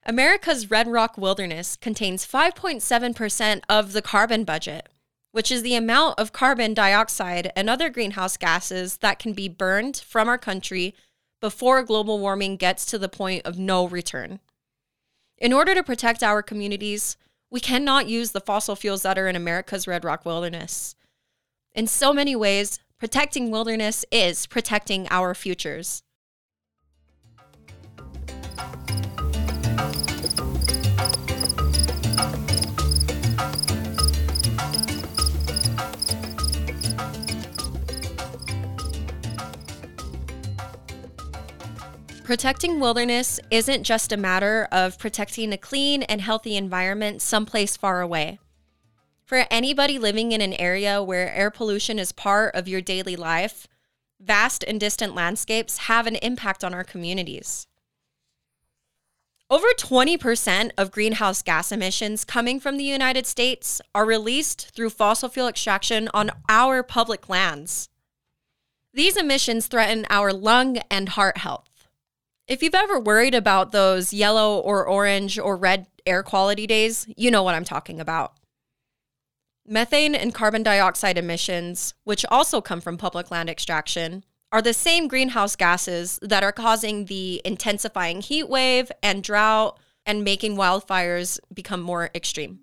America's 0.05 0.71
Red 0.71 0.89
Rock 0.89 1.17
Wilderness 1.17 1.77
contains 1.77 2.27
5.7% 2.27 3.63
of 3.69 3.93
the 3.93 4.03
carbon 4.03 4.45
budget, 4.45 4.89
which 5.31 5.51
is 5.51 5.63
the 5.63 5.77
amount 5.77 6.19
of 6.19 6.33
carbon 6.33 6.75
dioxide 6.75 7.53
and 7.55 7.71
other 7.71 7.89
greenhouse 7.89 8.37
gases 8.37 8.99
that 8.99 9.19
can 9.19 9.33
be 9.33 9.49
burned 9.49 9.97
from 9.97 10.29
our 10.29 10.39
country 10.39 10.95
before 11.43 11.83
global 11.83 12.21
warming 12.21 12.57
gets 12.57 12.87
to 12.87 12.99
the 12.99 13.09
point 13.09 13.45
of 13.45 13.59
no 13.59 13.87
return. 13.87 14.39
In 15.37 15.53
order 15.53 15.75
to 15.75 15.83
protect 15.83 16.23
our 16.23 16.41
communities, 16.41 17.17
we 17.51 17.59
cannot 17.59 18.09
use 18.09 18.31
the 18.31 18.41
fossil 18.41 18.77
fuels 18.77 19.03
that 19.03 19.19
are 19.19 19.27
in 19.27 19.35
America's 19.35 19.89
Red 19.89 20.05
Rock 20.05 20.25
Wilderness. 20.25 20.95
In 21.75 21.89
so 21.89 22.13
many 22.13 22.37
ways, 22.37 22.79
protecting 22.97 23.51
wilderness 23.51 24.05
is 24.13 24.47
protecting 24.47 25.09
our 25.11 25.35
futures. 25.35 26.05
Protecting 42.33 42.81
wilderness 42.81 43.39
isn't 43.51 43.83
just 43.83 44.11
a 44.11 44.17
matter 44.17 44.67
of 44.73 44.99
protecting 44.99 45.53
a 45.53 45.59
clean 45.59 46.03
and 46.05 46.19
healthy 46.23 46.57
environment 46.57 47.21
someplace 47.21 47.77
far 47.77 48.01
away. 48.01 48.39
For 49.23 49.45
anybody 49.51 49.99
living 49.99 50.33
in 50.33 50.41
an 50.41 50.55
area 50.55 51.03
where 51.03 51.31
air 51.35 51.51
pollution 51.51 51.99
is 51.99 52.11
part 52.11 52.55
of 52.55 52.67
your 52.67 52.81
daily 52.81 53.17
life, 53.17 53.67
vast 54.19 54.65
and 54.67 54.81
distant 54.81 55.15
landscapes 55.15 55.77
have 55.77 56.07
an 56.07 56.17
impact 56.17 56.65
on 56.65 56.73
our 56.73 56.85
communities. 56.85 57.67
Over 59.51 59.69
20% 59.77 60.71
of 60.79 60.91
greenhouse 60.91 61.43
gas 61.43 61.71
emissions 61.71 62.25
coming 62.25 62.59
from 62.59 62.79
the 62.79 62.85
United 62.85 63.27
States 63.27 63.83
are 63.95 64.07
released 64.07 64.71
through 64.75 64.89
fossil 64.89 65.29
fuel 65.29 65.49
extraction 65.49 66.09
on 66.15 66.31
our 66.49 66.83
public 66.83 67.29
lands. 67.29 67.91
These 68.95 69.19
emissions 69.19 69.67
threaten 69.67 70.07
our 70.09 70.33
lung 70.33 70.79
and 70.91 71.11
heart 71.11 71.37
health. 71.37 71.69
If 72.49 72.63
you've 72.63 72.75
ever 72.75 72.99
worried 72.99 73.35
about 73.35 73.71
those 73.71 74.13
yellow 74.13 74.59
or 74.59 74.87
orange 74.87 75.39
or 75.39 75.57
red 75.57 75.87
air 76.05 76.23
quality 76.23 76.67
days, 76.67 77.07
you 77.17 77.31
know 77.31 77.43
what 77.43 77.55
I'm 77.55 77.65
talking 77.65 78.01
about. 78.01 78.35
Methane 79.65 80.17
and 80.17 80.35
carbon 80.35 80.65
dioxide 80.65 81.17
emissions, 81.17 81.95
which 82.03 82.27
also 82.29 82.61
come 82.61 82.81
from 82.81 82.99
public 82.99 83.31
land 83.31 83.49
extraction, 83.49 84.25
are 84.51 84.61
the 84.61 84.75
same 84.75 85.07
greenhouse 85.07 85.55
gases 85.55 86.19
that 86.21 86.43
are 86.43 86.53
causing 86.53 87.05
the 87.05 87.41
intensifying 87.45 88.21
heat 88.21 88.49
wave 88.49 88.91
and 89.03 89.23
drought 89.23 89.79
and 90.05 90.25
making 90.25 90.57
wildfires 90.57 91.39
become 91.55 91.81
more 91.81 92.11
extreme. 92.13 92.59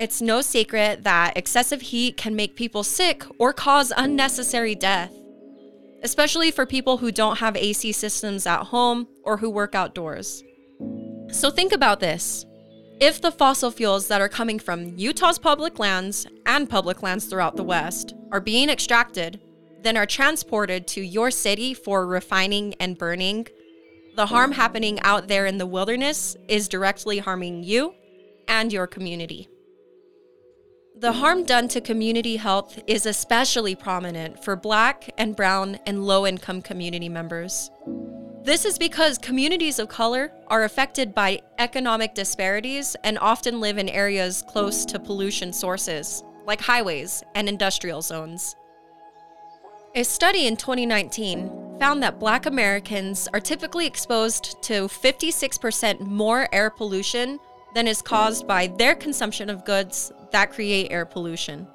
It's 0.00 0.20
no 0.20 0.40
secret 0.40 1.04
that 1.04 1.36
excessive 1.36 1.80
heat 1.80 2.16
can 2.16 2.34
make 2.34 2.56
people 2.56 2.82
sick 2.82 3.24
or 3.38 3.52
cause 3.52 3.92
unnecessary 3.96 4.74
death 4.74 5.12
especially 6.04 6.50
for 6.50 6.66
people 6.66 6.98
who 6.98 7.10
don't 7.10 7.38
have 7.38 7.56
AC 7.56 7.90
systems 7.92 8.46
at 8.46 8.64
home 8.64 9.08
or 9.24 9.38
who 9.38 9.48
work 9.48 9.74
outdoors. 9.74 10.44
So 11.32 11.50
think 11.50 11.72
about 11.72 11.98
this. 11.98 12.44
If 13.00 13.20
the 13.20 13.32
fossil 13.32 13.70
fuels 13.72 14.06
that 14.08 14.20
are 14.20 14.28
coming 14.28 14.58
from 14.58 14.96
Utah's 14.96 15.38
public 15.38 15.78
lands 15.78 16.26
and 16.46 16.70
public 16.70 17.02
lands 17.02 17.24
throughout 17.24 17.56
the 17.56 17.64
West 17.64 18.14
are 18.30 18.40
being 18.40 18.68
extracted, 18.68 19.40
then 19.82 19.96
are 19.96 20.06
transported 20.06 20.86
to 20.88 21.00
your 21.00 21.30
city 21.30 21.74
for 21.74 22.06
refining 22.06 22.74
and 22.74 22.96
burning, 22.96 23.46
the 24.14 24.26
harm 24.26 24.52
happening 24.52 25.00
out 25.00 25.26
there 25.26 25.46
in 25.46 25.58
the 25.58 25.66
wilderness 25.66 26.36
is 26.48 26.68
directly 26.68 27.18
harming 27.18 27.64
you 27.64 27.94
and 28.46 28.72
your 28.72 28.86
community. 28.86 29.48
The 30.96 31.12
harm 31.12 31.42
done 31.42 31.66
to 31.68 31.80
community 31.80 32.36
health 32.36 32.80
is 32.86 33.04
especially 33.04 33.74
prominent 33.74 34.44
for 34.44 34.54
Black 34.54 35.10
and 35.18 35.34
Brown 35.34 35.76
and 35.86 36.06
low 36.06 36.24
income 36.24 36.62
community 36.62 37.08
members. 37.08 37.68
This 38.44 38.64
is 38.64 38.78
because 38.78 39.18
communities 39.18 39.80
of 39.80 39.88
color 39.88 40.30
are 40.46 40.62
affected 40.62 41.12
by 41.12 41.40
economic 41.58 42.14
disparities 42.14 42.94
and 43.02 43.18
often 43.18 43.58
live 43.58 43.76
in 43.76 43.88
areas 43.88 44.44
close 44.46 44.84
to 44.84 45.00
pollution 45.00 45.52
sources, 45.52 46.22
like 46.46 46.60
highways 46.60 47.24
and 47.34 47.48
industrial 47.48 48.00
zones. 48.00 48.54
A 49.96 50.04
study 50.04 50.46
in 50.46 50.56
2019 50.56 51.76
found 51.80 52.04
that 52.04 52.20
Black 52.20 52.46
Americans 52.46 53.28
are 53.32 53.40
typically 53.40 53.88
exposed 53.88 54.62
to 54.62 54.86
56% 54.86 55.98
more 56.02 56.48
air 56.52 56.70
pollution 56.70 57.40
than 57.74 57.88
is 57.88 58.00
caused 58.00 58.46
by 58.46 58.68
their 58.78 58.94
consumption 58.94 59.50
of 59.50 59.64
goods 59.64 60.12
that 60.32 60.52
create 60.52 60.90
air 60.90 61.04
pollution. 61.04 61.66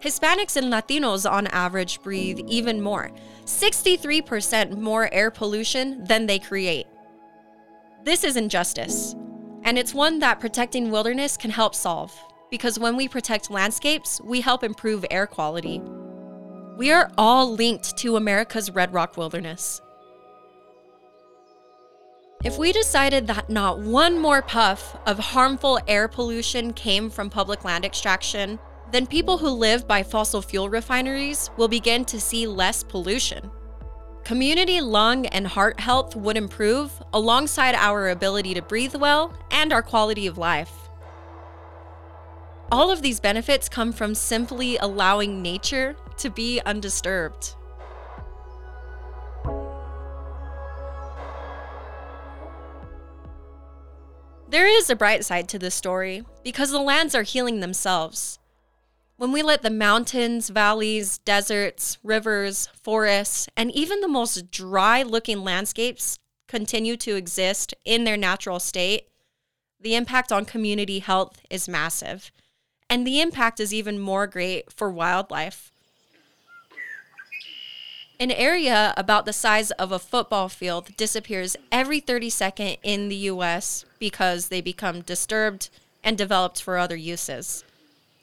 Hispanics 0.00 0.56
and 0.56 0.72
Latinos 0.72 1.30
on 1.30 1.46
average 1.48 2.02
breathe 2.02 2.40
even 2.48 2.80
more 2.80 3.10
63% 3.44 4.78
more 4.78 5.12
air 5.12 5.30
pollution 5.30 6.04
than 6.04 6.26
they 6.26 6.38
create. 6.38 6.86
This 8.04 8.24
is 8.24 8.36
injustice, 8.36 9.14
and 9.62 9.78
it's 9.78 9.94
one 9.94 10.18
that 10.20 10.40
protecting 10.40 10.90
wilderness 10.90 11.36
can 11.36 11.50
help 11.50 11.74
solve 11.74 12.12
because 12.50 12.78
when 12.78 12.96
we 12.96 13.08
protect 13.08 13.50
landscapes, 13.50 14.20
we 14.22 14.40
help 14.40 14.62
improve 14.62 15.06
air 15.10 15.26
quality. 15.26 15.80
We 16.76 16.90
are 16.90 17.10
all 17.16 17.50
linked 17.50 17.96
to 17.98 18.16
America's 18.16 18.70
Red 18.70 18.92
Rock 18.92 19.16
Wilderness. 19.16 19.80
If 22.44 22.58
we 22.58 22.72
decided 22.72 23.28
that 23.28 23.48
not 23.48 23.78
one 23.78 24.18
more 24.18 24.42
puff 24.42 24.96
of 25.06 25.16
harmful 25.20 25.78
air 25.86 26.08
pollution 26.08 26.72
came 26.72 27.08
from 27.08 27.30
public 27.30 27.64
land 27.64 27.84
extraction, 27.84 28.58
then 28.90 29.06
people 29.06 29.38
who 29.38 29.48
live 29.48 29.86
by 29.86 30.02
fossil 30.02 30.42
fuel 30.42 30.68
refineries 30.68 31.50
will 31.56 31.68
begin 31.68 32.04
to 32.06 32.20
see 32.20 32.48
less 32.48 32.82
pollution. 32.82 33.48
Community 34.24 34.80
lung 34.80 35.26
and 35.26 35.46
heart 35.46 35.78
health 35.78 36.16
would 36.16 36.36
improve 36.36 36.90
alongside 37.12 37.76
our 37.76 38.08
ability 38.08 38.54
to 38.54 38.62
breathe 38.62 38.96
well 38.96 39.32
and 39.52 39.72
our 39.72 39.82
quality 39.82 40.26
of 40.26 40.36
life. 40.36 40.72
All 42.72 42.90
of 42.90 43.02
these 43.02 43.20
benefits 43.20 43.68
come 43.68 43.92
from 43.92 44.16
simply 44.16 44.78
allowing 44.78 45.42
nature 45.42 45.94
to 46.16 46.28
be 46.28 46.60
undisturbed. 46.66 47.54
There 54.52 54.66
is 54.66 54.90
a 54.90 54.96
bright 54.96 55.24
side 55.24 55.48
to 55.48 55.58
this 55.58 55.74
story 55.74 56.26
because 56.44 56.70
the 56.70 56.78
lands 56.78 57.14
are 57.14 57.22
healing 57.22 57.60
themselves. 57.60 58.38
When 59.16 59.32
we 59.32 59.42
let 59.42 59.62
the 59.62 59.70
mountains, 59.70 60.50
valleys, 60.50 61.16
deserts, 61.16 61.96
rivers, 62.04 62.68
forests, 62.74 63.48
and 63.56 63.70
even 63.70 64.02
the 64.02 64.08
most 64.08 64.50
dry 64.50 65.04
looking 65.04 65.42
landscapes 65.42 66.18
continue 66.48 66.98
to 66.98 67.16
exist 67.16 67.72
in 67.86 68.04
their 68.04 68.18
natural 68.18 68.60
state, 68.60 69.08
the 69.80 69.94
impact 69.94 70.30
on 70.30 70.44
community 70.44 70.98
health 70.98 71.40
is 71.48 71.66
massive. 71.66 72.30
And 72.90 73.06
the 73.06 73.22
impact 73.22 73.58
is 73.58 73.72
even 73.72 73.98
more 73.98 74.26
great 74.26 74.70
for 74.70 74.90
wildlife. 74.90 75.72
An 78.22 78.30
area 78.30 78.94
about 78.96 79.26
the 79.26 79.32
size 79.32 79.72
of 79.72 79.90
a 79.90 79.98
football 79.98 80.48
field 80.48 80.96
disappears 80.96 81.56
every 81.72 82.00
32nd 82.00 82.78
in 82.84 83.08
the 83.08 83.16
US 83.32 83.84
because 83.98 84.46
they 84.46 84.60
become 84.60 85.00
disturbed 85.00 85.70
and 86.04 86.16
developed 86.16 86.62
for 86.62 86.78
other 86.78 86.94
uses. 86.94 87.64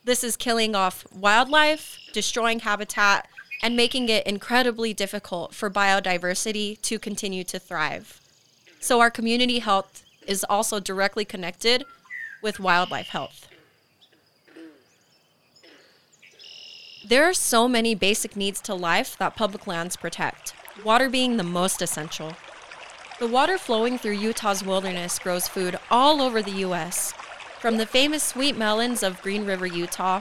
This 0.05 0.23
is 0.23 0.38
killing 0.38 0.73
off 0.73 1.05
wildlife, 1.12 1.99
destroying 2.13 2.59
habitat, 2.59 3.27
and 3.62 3.75
making 3.75 4.07
it 4.07 4.25
incredibly 4.25 4.93
difficult 4.93 5.53
for 5.53 5.69
biodiversity 5.69 6.81
to 6.83 6.97
continue 6.97 7.43
to 7.43 7.59
thrive. 7.59 8.21
So, 8.79 9.01
our 9.01 9.12
community 9.12 9.59
health 9.59 10.05
is 10.25 10.45
also 10.49 10.79
directly 10.79 11.25
connected 11.25 11.83
with 12.41 12.57
wildlife 12.57 13.09
health. 13.09 13.48
There 17.10 17.28
are 17.28 17.34
so 17.34 17.67
many 17.67 17.95
basic 17.95 18.36
needs 18.36 18.62
to 18.62 18.76
life 18.76 19.17
that 19.17 19.36
public 19.36 19.65
lands 19.65 19.95
protect, 19.95 20.54
water 20.86 21.10
being 21.10 21.38
the 21.38 21.43
most 21.43 21.82
essential. 21.82 22.36
The 23.17 23.26
water 23.26 23.58
flowing 23.58 23.98
through 23.98 24.19
Utah's 24.19 24.63
wilderness 24.63 25.17
grows 25.17 25.48
food 25.48 25.80
all 25.89 26.22
over 26.22 26.43
the 26.43 26.60
U.S., 26.67 27.15
from 27.60 27.78
the 27.78 27.88
famous 27.88 28.22
sweet 28.22 28.56
melons 28.56 29.02
of 29.02 29.24
Green 29.24 29.43
River, 29.43 29.65
Utah, 29.65 30.19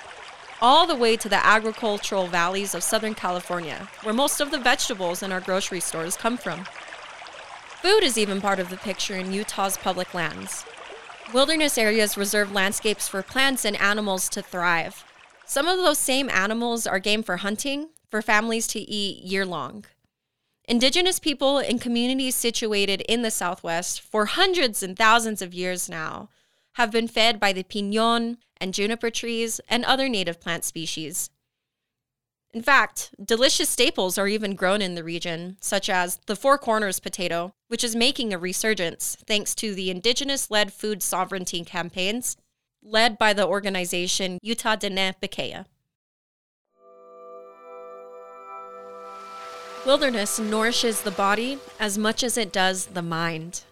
all 0.63 0.87
the 0.87 0.97
way 0.97 1.15
to 1.19 1.29
the 1.29 1.45
agricultural 1.45 2.27
valleys 2.27 2.75
of 2.75 2.83
Southern 2.83 3.15
California, 3.15 3.91
where 4.03 4.15
most 4.15 4.41
of 4.41 4.51
the 4.51 4.59
vegetables 4.59 5.23
in 5.23 5.31
our 5.31 5.43
grocery 5.43 5.81
stores 5.81 6.17
come 6.17 6.39
from. 6.39 6.65
Food 7.83 8.03
is 8.03 8.17
even 8.17 8.41
part 8.41 8.59
of 8.59 8.71
the 8.71 8.79
picture 8.79 9.15
in 9.15 9.35
Utah's 9.35 9.77
public 9.77 10.15
lands. 10.15 10.65
Wilderness 11.35 11.77
areas 11.77 12.17
reserve 12.17 12.51
landscapes 12.51 13.09
for 13.09 13.23
plants 13.23 13.67
and 13.67 13.79
animals 13.79 14.31
to 14.31 14.41
thrive. 14.41 15.05
Some 15.49 15.67
of 15.67 15.79
those 15.79 15.99
same 15.99 16.29
animals 16.29 16.87
are 16.87 16.99
game 16.99 17.23
for 17.23 17.39
hunting, 17.39 17.89
for 18.11 18.21
families 18.21 18.67
to 18.67 18.81
eat 18.81 19.25
year 19.25 19.47
long. 19.47 19.87
Indigenous 20.69 21.19
people 21.19 21.59
in 21.59 21.79
communities 21.79 22.35
situated 22.35 23.01
in 23.09 23.23
the 23.23 23.31
Southwest 23.31 24.03
for 24.03 24.27
hundreds 24.27 24.83
and 24.83 24.95
thousands 24.95 25.41
of 25.41 25.55
years 25.55 25.89
now 25.89 26.29
have 26.75 26.91
been 26.91 27.09
fed 27.09 27.41
by 27.41 27.55
the 27.55 27.63
pinon 27.63 28.37
and 28.59 28.75
juniper 28.75 29.09
trees 29.09 29.59
and 29.71 29.87
other 29.87 30.07
native 30.07 30.39
plant 30.39 30.65
species. 30.65 31.31
In 32.53 32.61
fact, 32.61 33.15
delicious 33.25 33.71
staples 33.71 34.19
are 34.19 34.29
even 34.29 34.55
grown 34.55 34.83
in 34.83 34.97
the 34.97 35.05
region, 35.05 35.57
such 35.63 35.89
as 35.89 36.21
the 36.27 36.37
Four 36.37 36.59
Corners 36.59 37.01
potato, 37.01 37.55
which 37.69 37.83
is 37.83 37.97
making 37.97 38.35
a 38.35 38.39
resurgence 38.39 39.17
thanks 39.27 39.55
to 39.55 39.75
the 39.75 39.91
indigenous 39.91 40.51
led 40.51 40.75
food 40.75 41.03
sovereignty 41.03 41.65
campaigns 41.65 42.37
led 42.83 43.19
by 43.19 43.33
the 43.33 43.47
organization 43.47 44.39
Utah 44.43 44.77
Diné 44.77 45.15
Bikéyah. 45.23 45.67
Wilderness 49.87 50.39
nourishes 50.39 51.03
the 51.03 51.11
body 51.11 51.59
as 51.79 51.97
much 51.97 52.23
as 52.23 52.37
it 52.37 52.53
does 52.53 52.87
the 52.87 53.03
mind. 53.03 53.63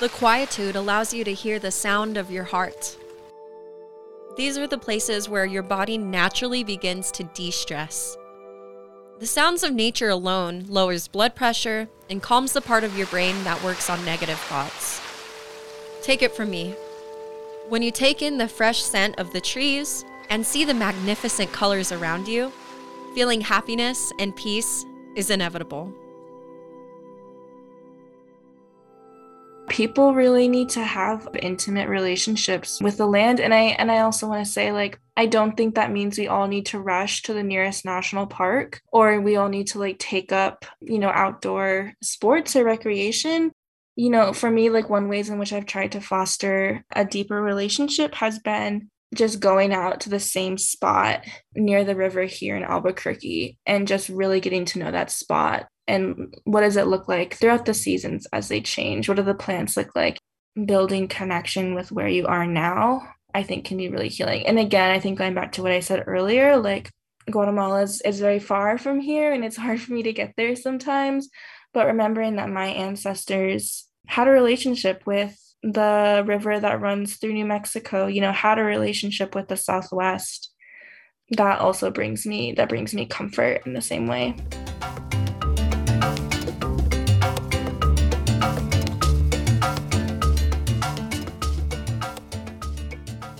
The 0.00 0.08
quietude 0.08 0.76
allows 0.76 1.12
you 1.12 1.24
to 1.24 1.32
hear 1.32 1.58
the 1.58 1.70
sound 1.70 2.16
of 2.16 2.30
your 2.30 2.44
heart. 2.44 2.96
These 4.36 4.58
are 4.58 4.66
the 4.66 4.78
places 4.78 5.28
where 5.28 5.46
your 5.46 5.62
body 5.62 5.96
naturally 5.96 6.62
begins 6.62 7.10
to 7.12 7.24
de 7.24 7.50
stress. 7.50 8.16
The 9.18 9.26
sounds 9.26 9.62
of 9.62 9.72
nature 9.72 10.10
alone 10.10 10.66
lowers 10.68 11.08
blood 11.08 11.34
pressure 11.34 11.88
and 12.10 12.22
calms 12.22 12.52
the 12.52 12.60
part 12.60 12.84
of 12.84 12.96
your 12.98 13.06
brain 13.06 13.42
that 13.44 13.62
works 13.64 13.88
on 13.88 14.04
negative 14.04 14.38
thoughts. 14.40 15.00
Take 16.06 16.22
it 16.22 16.36
from 16.36 16.50
me. 16.50 16.72
When 17.68 17.82
you 17.82 17.90
take 17.90 18.22
in 18.22 18.38
the 18.38 18.46
fresh 18.46 18.80
scent 18.80 19.18
of 19.18 19.32
the 19.32 19.40
trees 19.40 20.04
and 20.30 20.46
see 20.46 20.64
the 20.64 20.72
magnificent 20.72 21.50
colors 21.50 21.90
around 21.90 22.28
you, 22.28 22.52
feeling 23.16 23.40
happiness 23.40 24.12
and 24.20 24.36
peace 24.36 24.84
is 25.16 25.30
inevitable. 25.30 25.92
people 29.68 30.14
really 30.14 30.46
need 30.46 30.68
to 30.68 30.84
have 30.84 31.28
intimate 31.42 31.88
relationships 31.88 32.80
with 32.80 32.96
the 32.96 33.04
land 33.04 33.40
and 33.40 33.52
i 33.52 33.62
and 33.80 33.90
i 33.90 33.98
also 33.98 34.28
want 34.28 34.42
to 34.42 34.50
say 34.50 34.70
like 34.70 34.98
i 35.16 35.26
don't 35.26 35.56
think 35.56 35.74
that 35.74 35.90
means 35.90 36.16
we 36.16 36.28
all 36.28 36.46
need 36.46 36.64
to 36.64 36.78
rush 36.78 37.22
to 37.22 37.34
the 37.34 37.42
nearest 37.42 37.84
national 37.84 38.26
park 38.26 38.80
or 38.92 39.20
we 39.20 39.34
all 39.34 39.48
need 39.48 39.66
to 39.66 39.80
like 39.80 39.98
take 39.98 40.30
up 40.30 40.64
you 40.80 41.00
know 41.00 41.10
outdoor 41.10 41.92
sports 42.00 42.54
or 42.54 42.64
recreation 42.64 43.50
you 43.96 44.10
know 44.10 44.32
for 44.32 44.50
me 44.50 44.70
like 44.70 44.88
one 44.88 45.08
ways 45.08 45.28
in 45.28 45.38
which 45.38 45.52
i've 45.52 45.66
tried 45.66 45.92
to 45.92 46.00
foster 46.00 46.84
a 46.92 47.04
deeper 47.04 47.40
relationship 47.40 48.14
has 48.14 48.38
been 48.38 48.88
just 49.14 49.40
going 49.40 49.72
out 49.72 50.00
to 50.00 50.10
the 50.10 50.20
same 50.20 50.58
spot 50.58 51.24
near 51.54 51.84
the 51.84 51.94
river 51.94 52.24
here 52.24 52.56
in 52.56 52.64
Albuquerque 52.64 53.56
and 53.64 53.86
just 53.86 54.08
really 54.08 54.40
getting 54.40 54.64
to 54.66 54.78
know 54.78 54.90
that 54.90 55.10
spot 55.10 55.68
and 55.86 56.34
what 56.44 56.62
does 56.62 56.76
it 56.76 56.88
look 56.88 57.08
like 57.08 57.34
throughout 57.34 57.64
the 57.64 57.72
seasons 57.72 58.26
as 58.32 58.48
they 58.48 58.60
change? 58.60 59.08
What 59.08 59.18
do 59.18 59.22
the 59.22 59.34
plants 59.34 59.76
look 59.76 59.94
like? 59.94 60.18
Building 60.64 61.06
connection 61.06 61.76
with 61.76 61.92
where 61.92 62.08
you 62.08 62.26
are 62.26 62.46
now 62.46 63.02
i 63.34 63.42
think 63.42 63.66
can 63.66 63.76
be 63.76 63.88
really 63.88 64.08
healing. 64.08 64.46
And 64.46 64.58
again 64.58 64.90
i 64.90 64.98
think 64.98 65.18
going 65.18 65.34
back 65.34 65.52
to 65.52 65.62
what 65.62 65.72
i 65.72 65.80
said 65.80 66.04
earlier 66.06 66.56
like 66.56 66.90
guatemala 67.30 67.82
is, 67.82 68.00
is 68.02 68.20
very 68.20 68.38
far 68.38 68.78
from 68.78 69.00
here 69.00 69.32
and 69.32 69.44
it's 69.44 69.56
hard 69.56 69.80
for 69.80 69.92
me 69.92 70.04
to 70.04 70.12
get 70.12 70.34
there 70.36 70.54
sometimes 70.56 71.28
but 71.74 71.86
remembering 71.86 72.36
that 72.36 72.48
my 72.48 72.66
ancestors 72.66 73.85
had 74.06 74.28
a 74.28 74.30
relationship 74.30 75.02
with 75.06 75.36
the 75.62 76.24
river 76.26 76.58
that 76.60 76.80
runs 76.80 77.16
through 77.16 77.32
new 77.32 77.44
mexico 77.44 78.06
you 78.06 78.20
know 78.20 78.32
had 78.32 78.58
a 78.58 78.62
relationship 78.62 79.34
with 79.34 79.48
the 79.48 79.56
southwest 79.56 80.52
that 81.30 81.58
also 81.58 81.90
brings 81.90 82.24
me 82.24 82.52
that 82.52 82.68
brings 82.68 82.94
me 82.94 83.04
comfort 83.06 83.62
in 83.66 83.72
the 83.72 83.80
same 83.80 84.06
way 84.06 84.34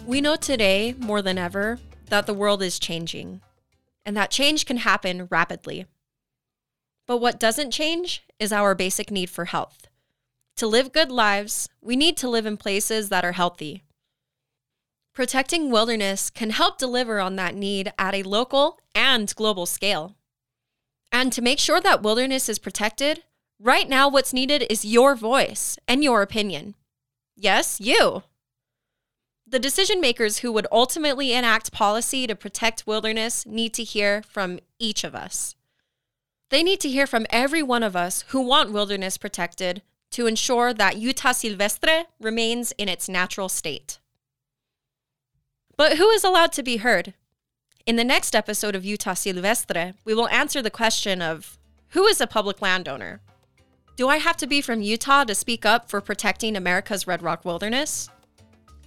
We 0.07 0.20
know 0.20 0.37
today, 0.37 0.94
more 0.98 1.20
than 1.20 1.37
ever, 1.37 1.81
that 2.11 2.26
the 2.26 2.33
world 2.33 2.62
is 2.62 2.79
changing, 2.79 3.40
and 4.05 4.16
that 4.16 4.31
change 4.31 4.64
can 4.64 4.76
happen 4.76 5.26
rapidly. 5.33 5.87
But 7.07 7.16
what 7.16 7.40
doesn't 7.40 7.72
change 7.72 8.22
is 8.38 8.52
our 8.52 8.76
basic 8.76 9.11
need 9.11 9.29
for 9.29 9.46
health. 9.46 9.88
To 10.57 10.66
live 10.66 10.92
good 10.92 11.11
lives, 11.11 11.69
we 11.83 11.97
need 11.97 12.16
to 12.16 12.31
live 12.31 12.47
in 12.47 12.57
places 12.57 13.11
that 13.11 13.27
are 13.27 13.33
healthy. 13.33 13.85
Protecting 15.14 15.71
wilderness 15.71 16.31
can 16.31 16.49
help 16.49 16.79
deliver 16.79 17.21
on 17.21 17.37
that 17.37 17.55
need 17.55 17.92
at 17.99 18.14
a 18.14 18.23
local 18.23 18.79
and 18.95 19.35
global 19.35 19.66
scale. 19.66 20.16
And 21.12 21.31
to 21.35 21.42
make 21.42 21.59
sure 21.59 21.81
that 21.83 22.03
wilderness 22.03 22.49
is 22.49 22.59
protected, 22.59 23.23
right 23.61 23.87
now 23.87 24.09
what's 24.09 24.33
needed 24.33 24.64
is 24.71 24.83
your 24.83 25.14
voice 25.14 25.79
and 25.87 26.03
your 26.03 26.23
opinion. 26.23 26.75
Yes, 27.37 27.79
you. 27.79 28.23
The 29.47 29.59
decision 29.59 30.01
makers 30.01 30.38
who 30.38 30.51
would 30.53 30.66
ultimately 30.73 31.35
enact 31.35 31.71
policy 31.71 32.27
to 32.27 32.35
protect 32.35 32.87
wilderness 32.87 33.45
need 33.45 33.75
to 33.75 33.85
hear 33.85 34.23
from 34.23 34.61
each 34.79 35.05
of 35.05 35.14
us. 35.14 35.55
They 36.49 36.62
need 36.62 36.81
to 36.81 36.88
hear 36.88 37.07
from 37.07 37.27
every 37.29 37.62
one 37.62 37.83
of 37.83 37.95
us 37.95 38.25
who 38.29 38.40
want 38.40 38.73
wilderness 38.73 39.19
protected 39.19 39.83
to 40.16 40.26
ensure 40.26 40.72
that 40.72 40.96
Utah 40.96 41.33
Silvestre 41.33 42.05
remains 42.18 42.72
in 42.79 42.88
its 42.88 43.07
natural 43.07 43.50
state. 43.50 43.98
But 45.76 45.98
who 45.98 46.09
is 46.09 46.24
allowed 46.24 46.52
to 46.52 46.62
be 46.62 46.79
heard? 46.79 47.12
In 47.85 47.96
the 47.96 48.02
next 48.02 48.35
episode 48.35 48.74
of 48.74 48.83
Utah 48.83 49.12
Silvestre, 49.12 49.92
we 50.07 50.14
will 50.14 50.26
answer 50.29 50.62
the 50.62 50.70
question 50.70 51.20
of 51.20 51.59
who 51.88 52.07
is 52.07 52.18
a 52.22 52.26
public 52.26 52.62
landowner? 52.62 53.20
Do 53.96 54.09
I 54.09 54.16
have 54.16 54.38
to 54.38 54.46
be 54.46 54.62
from 54.62 54.81
Utah 54.81 55.24
to 55.24 55.35
speak 55.35 55.66
up 55.66 55.90
for 55.90 56.00
protecting 56.00 56.57
America's 56.57 57.07
Red 57.07 57.20
Rock 57.20 57.44
wilderness? 57.44 58.09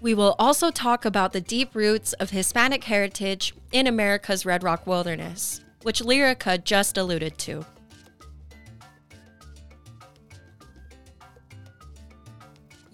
We 0.01 0.15
will 0.15 0.35
also 0.39 0.71
talk 0.71 1.05
about 1.05 1.31
the 1.31 1.41
deep 1.41 1.75
roots 1.75 2.13
of 2.13 2.31
Hispanic 2.31 2.85
heritage 2.85 3.53
in 3.71 3.85
America's 3.85 4.47
Red 4.47 4.63
Rock 4.63 4.87
Wilderness, 4.87 5.63
which 5.83 6.01
Lyrica 6.01 6.63
just 6.63 6.97
alluded 6.97 7.37
to. 7.37 7.63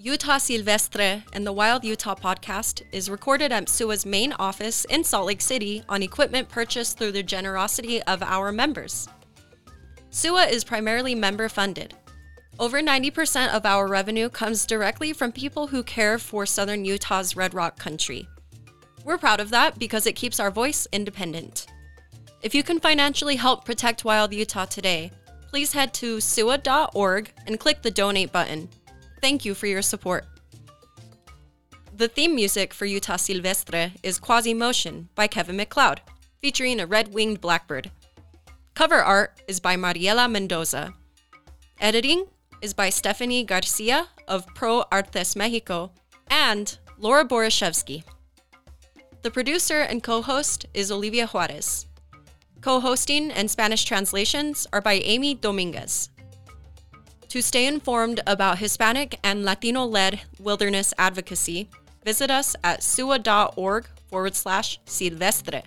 Utah 0.05 0.37
Silvestre 0.37 1.23
and 1.33 1.47
the 1.47 1.51
Wild 1.51 1.83
Utah 1.83 2.13
podcast 2.13 2.83
is 2.91 3.09
recorded 3.09 3.51
at 3.51 3.67
SUWA's 3.67 4.05
main 4.05 4.33
office 4.33 4.85
in 4.85 5.03
Salt 5.03 5.25
Lake 5.25 5.41
City 5.41 5.83
on 5.89 6.03
equipment 6.03 6.47
purchased 6.47 6.99
through 6.99 7.11
the 7.11 7.23
generosity 7.23 8.03
of 8.03 8.21
our 8.21 8.51
members. 8.51 9.09
SUWA 10.11 10.47
is 10.47 10.63
primarily 10.63 11.15
member 11.15 11.49
funded, 11.49 11.95
over 12.57 12.81
90% 12.81 13.49
of 13.49 13.65
our 13.65 13.87
revenue 13.87 14.29
comes 14.29 14.65
directly 14.65 15.11
from 15.11 15.31
people 15.31 15.67
who 15.67 15.83
care 15.83 16.17
for 16.17 16.45
Southern 16.45 16.85
Utah's 16.85 17.35
Red 17.35 17.53
Rock 17.53 17.77
country. 17.77 18.27
We're 19.03 19.17
proud 19.17 19.39
of 19.39 19.49
that 19.49 19.77
because 19.77 20.05
it 20.05 20.15
keeps 20.15 20.39
our 20.39 20.51
voice 20.51 20.87
independent. 20.93 21.65
If 22.43 22.55
you 22.55 22.61
can 22.61 22.79
financially 22.79 23.35
help 23.35 23.65
protect 23.65 24.05
Wild 24.05 24.33
Utah 24.33 24.65
today, 24.65 25.11
please 25.49 25.73
head 25.73 25.93
to 25.95 26.17
SUWA.org 26.17 27.33
and 27.45 27.59
click 27.59 27.81
the 27.81 27.91
donate 27.91 28.31
button. 28.31 28.69
Thank 29.21 29.45
you 29.45 29.53
for 29.55 29.67
your 29.67 29.81
support. 29.81 30.25
The 31.95 32.07
theme 32.07 32.35
music 32.35 32.73
for 32.73 32.85
Utah 32.85 33.15
Silvestre 33.15 33.93
is 34.03 34.19
Quasi 34.19 34.53
Motion 34.53 35.09
by 35.15 35.27
Kevin 35.27 35.55
MacLeod, 35.55 36.01
featuring 36.41 36.79
a 36.79 36.85
red 36.85 37.13
winged 37.13 37.39
blackbird. 37.39 37.89
Cover 38.73 39.01
art 39.01 39.41
is 39.47 39.61
by 39.61 39.77
Mariela 39.77 40.29
Mendoza. 40.29 40.93
Editing 41.79 42.25
is 42.61 42.73
by 42.73 42.89
Stephanie 42.89 43.45
Garcia 43.45 44.07
of 44.27 44.45
Pro 44.55 44.83
Artes 44.91 45.35
Mexico 45.35 45.91
and 46.29 46.77
Laura 46.97 47.25
Borashevsky. 47.25 48.03
The 49.21 49.31
producer 49.31 49.79
and 49.79 50.03
co 50.03 50.21
host 50.21 50.65
is 50.73 50.91
Olivia 50.91 51.27
Juarez. 51.27 51.87
Co 52.61 52.79
hosting 52.79 53.31
and 53.31 53.49
Spanish 53.49 53.85
translations 53.85 54.67
are 54.73 54.81
by 54.81 54.93
Amy 54.93 55.35
Dominguez. 55.35 56.09
To 57.35 57.41
stay 57.41 57.67
informed 57.67 58.21
about 58.25 58.59
Hispanic 58.59 59.19
and 59.21 59.43
Latino 59.43 59.83
led 59.83 60.21
wilderness 60.39 60.93
advocacy, 60.97 61.67
visit 62.05 62.31
us 62.31 62.55
at 62.63 62.79
suwa.org 62.79 63.87
forward 64.07 64.35
slash 64.35 64.79
silvestre. 64.85 65.63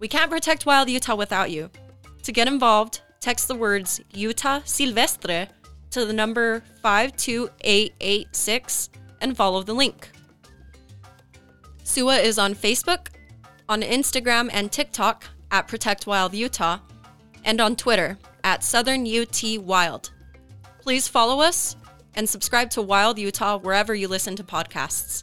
We 0.00 0.08
can't 0.08 0.30
protect 0.30 0.66
wild 0.66 0.90
Utah 0.90 1.14
without 1.14 1.50
you. 1.50 1.70
To 2.24 2.30
get 2.30 2.46
involved, 2.46 3.00
text 3.20 3.48
the 3.48 3.54
words 3.54 4.02
Utah 4.12 4.60
Silvestre 4.66 5.48
to 5.92 6.04
the 6.04 6.12
number 6.12 6.62
52886 6.82 8.90
and 9.22 9.34
follow 9.34 9.62
the 9.62 9.72
link. 9.72 10.10
SUWA 11.84 12.22
is 12.22 12.38
on 12.38 12.54
Facebook, 12.54 13.06
on 13.66 13.80
Instagram 13.80 14.50
and 14.52 14.70
TikTok 14.70 15.24
at 15.50 15.68
Protect 15.68 16.06
Wild 16.06 16.34
Utah, 16.34 16.80
and 17.46 17.62
on 17.62 17.76
Twitter 17.76 18.18
at 18.44 18.62
Southern 18.62 19.06
UT 19.06 19.42
Wild. 19.58 20.10
Please 20.82 21.06
follow 21.06 21.40
us 21.40 21.76
and 22.16 22.28
subscribe 22.28 22.68
to 22.70 22.82
Wild 22.82 23.16
Utah 23.16 23.56
wherever 23.56 23.94
you 23.94 24.08
listen 24.08 24.34
to 24.34 24.42
podcasts. 24.42 25.22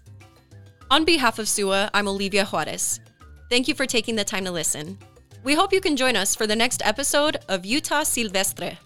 On 0.89 1.03
behalf 1.03 1.37
of 1.37 1.47
SUWA, 1.47 1.89
I'm 1.93 2.07
Olivia 2.07 2.45
Juarez. 2.45 3.01
Thank 3.49 3.67
you 3.67 3.75
for 3.75 3.85
taking 3.85 4.15
the 4.15 4.23
time 4.23 4.45
to 4.45 4.51
listen. 4.51 4.97
We 5.43 5.55
hope 5.55 5.73
you 5.73 5.81
can 5.81 5.97
join 5.97 6.15
us 6.15 6.33
for 6.33 6.47
the 6.47 6.55
next 6.55 6.81
episode 6.85 7.37
of 7.49 7.65
Utah 7.65 8.03
Silvestre. 8.03 8.77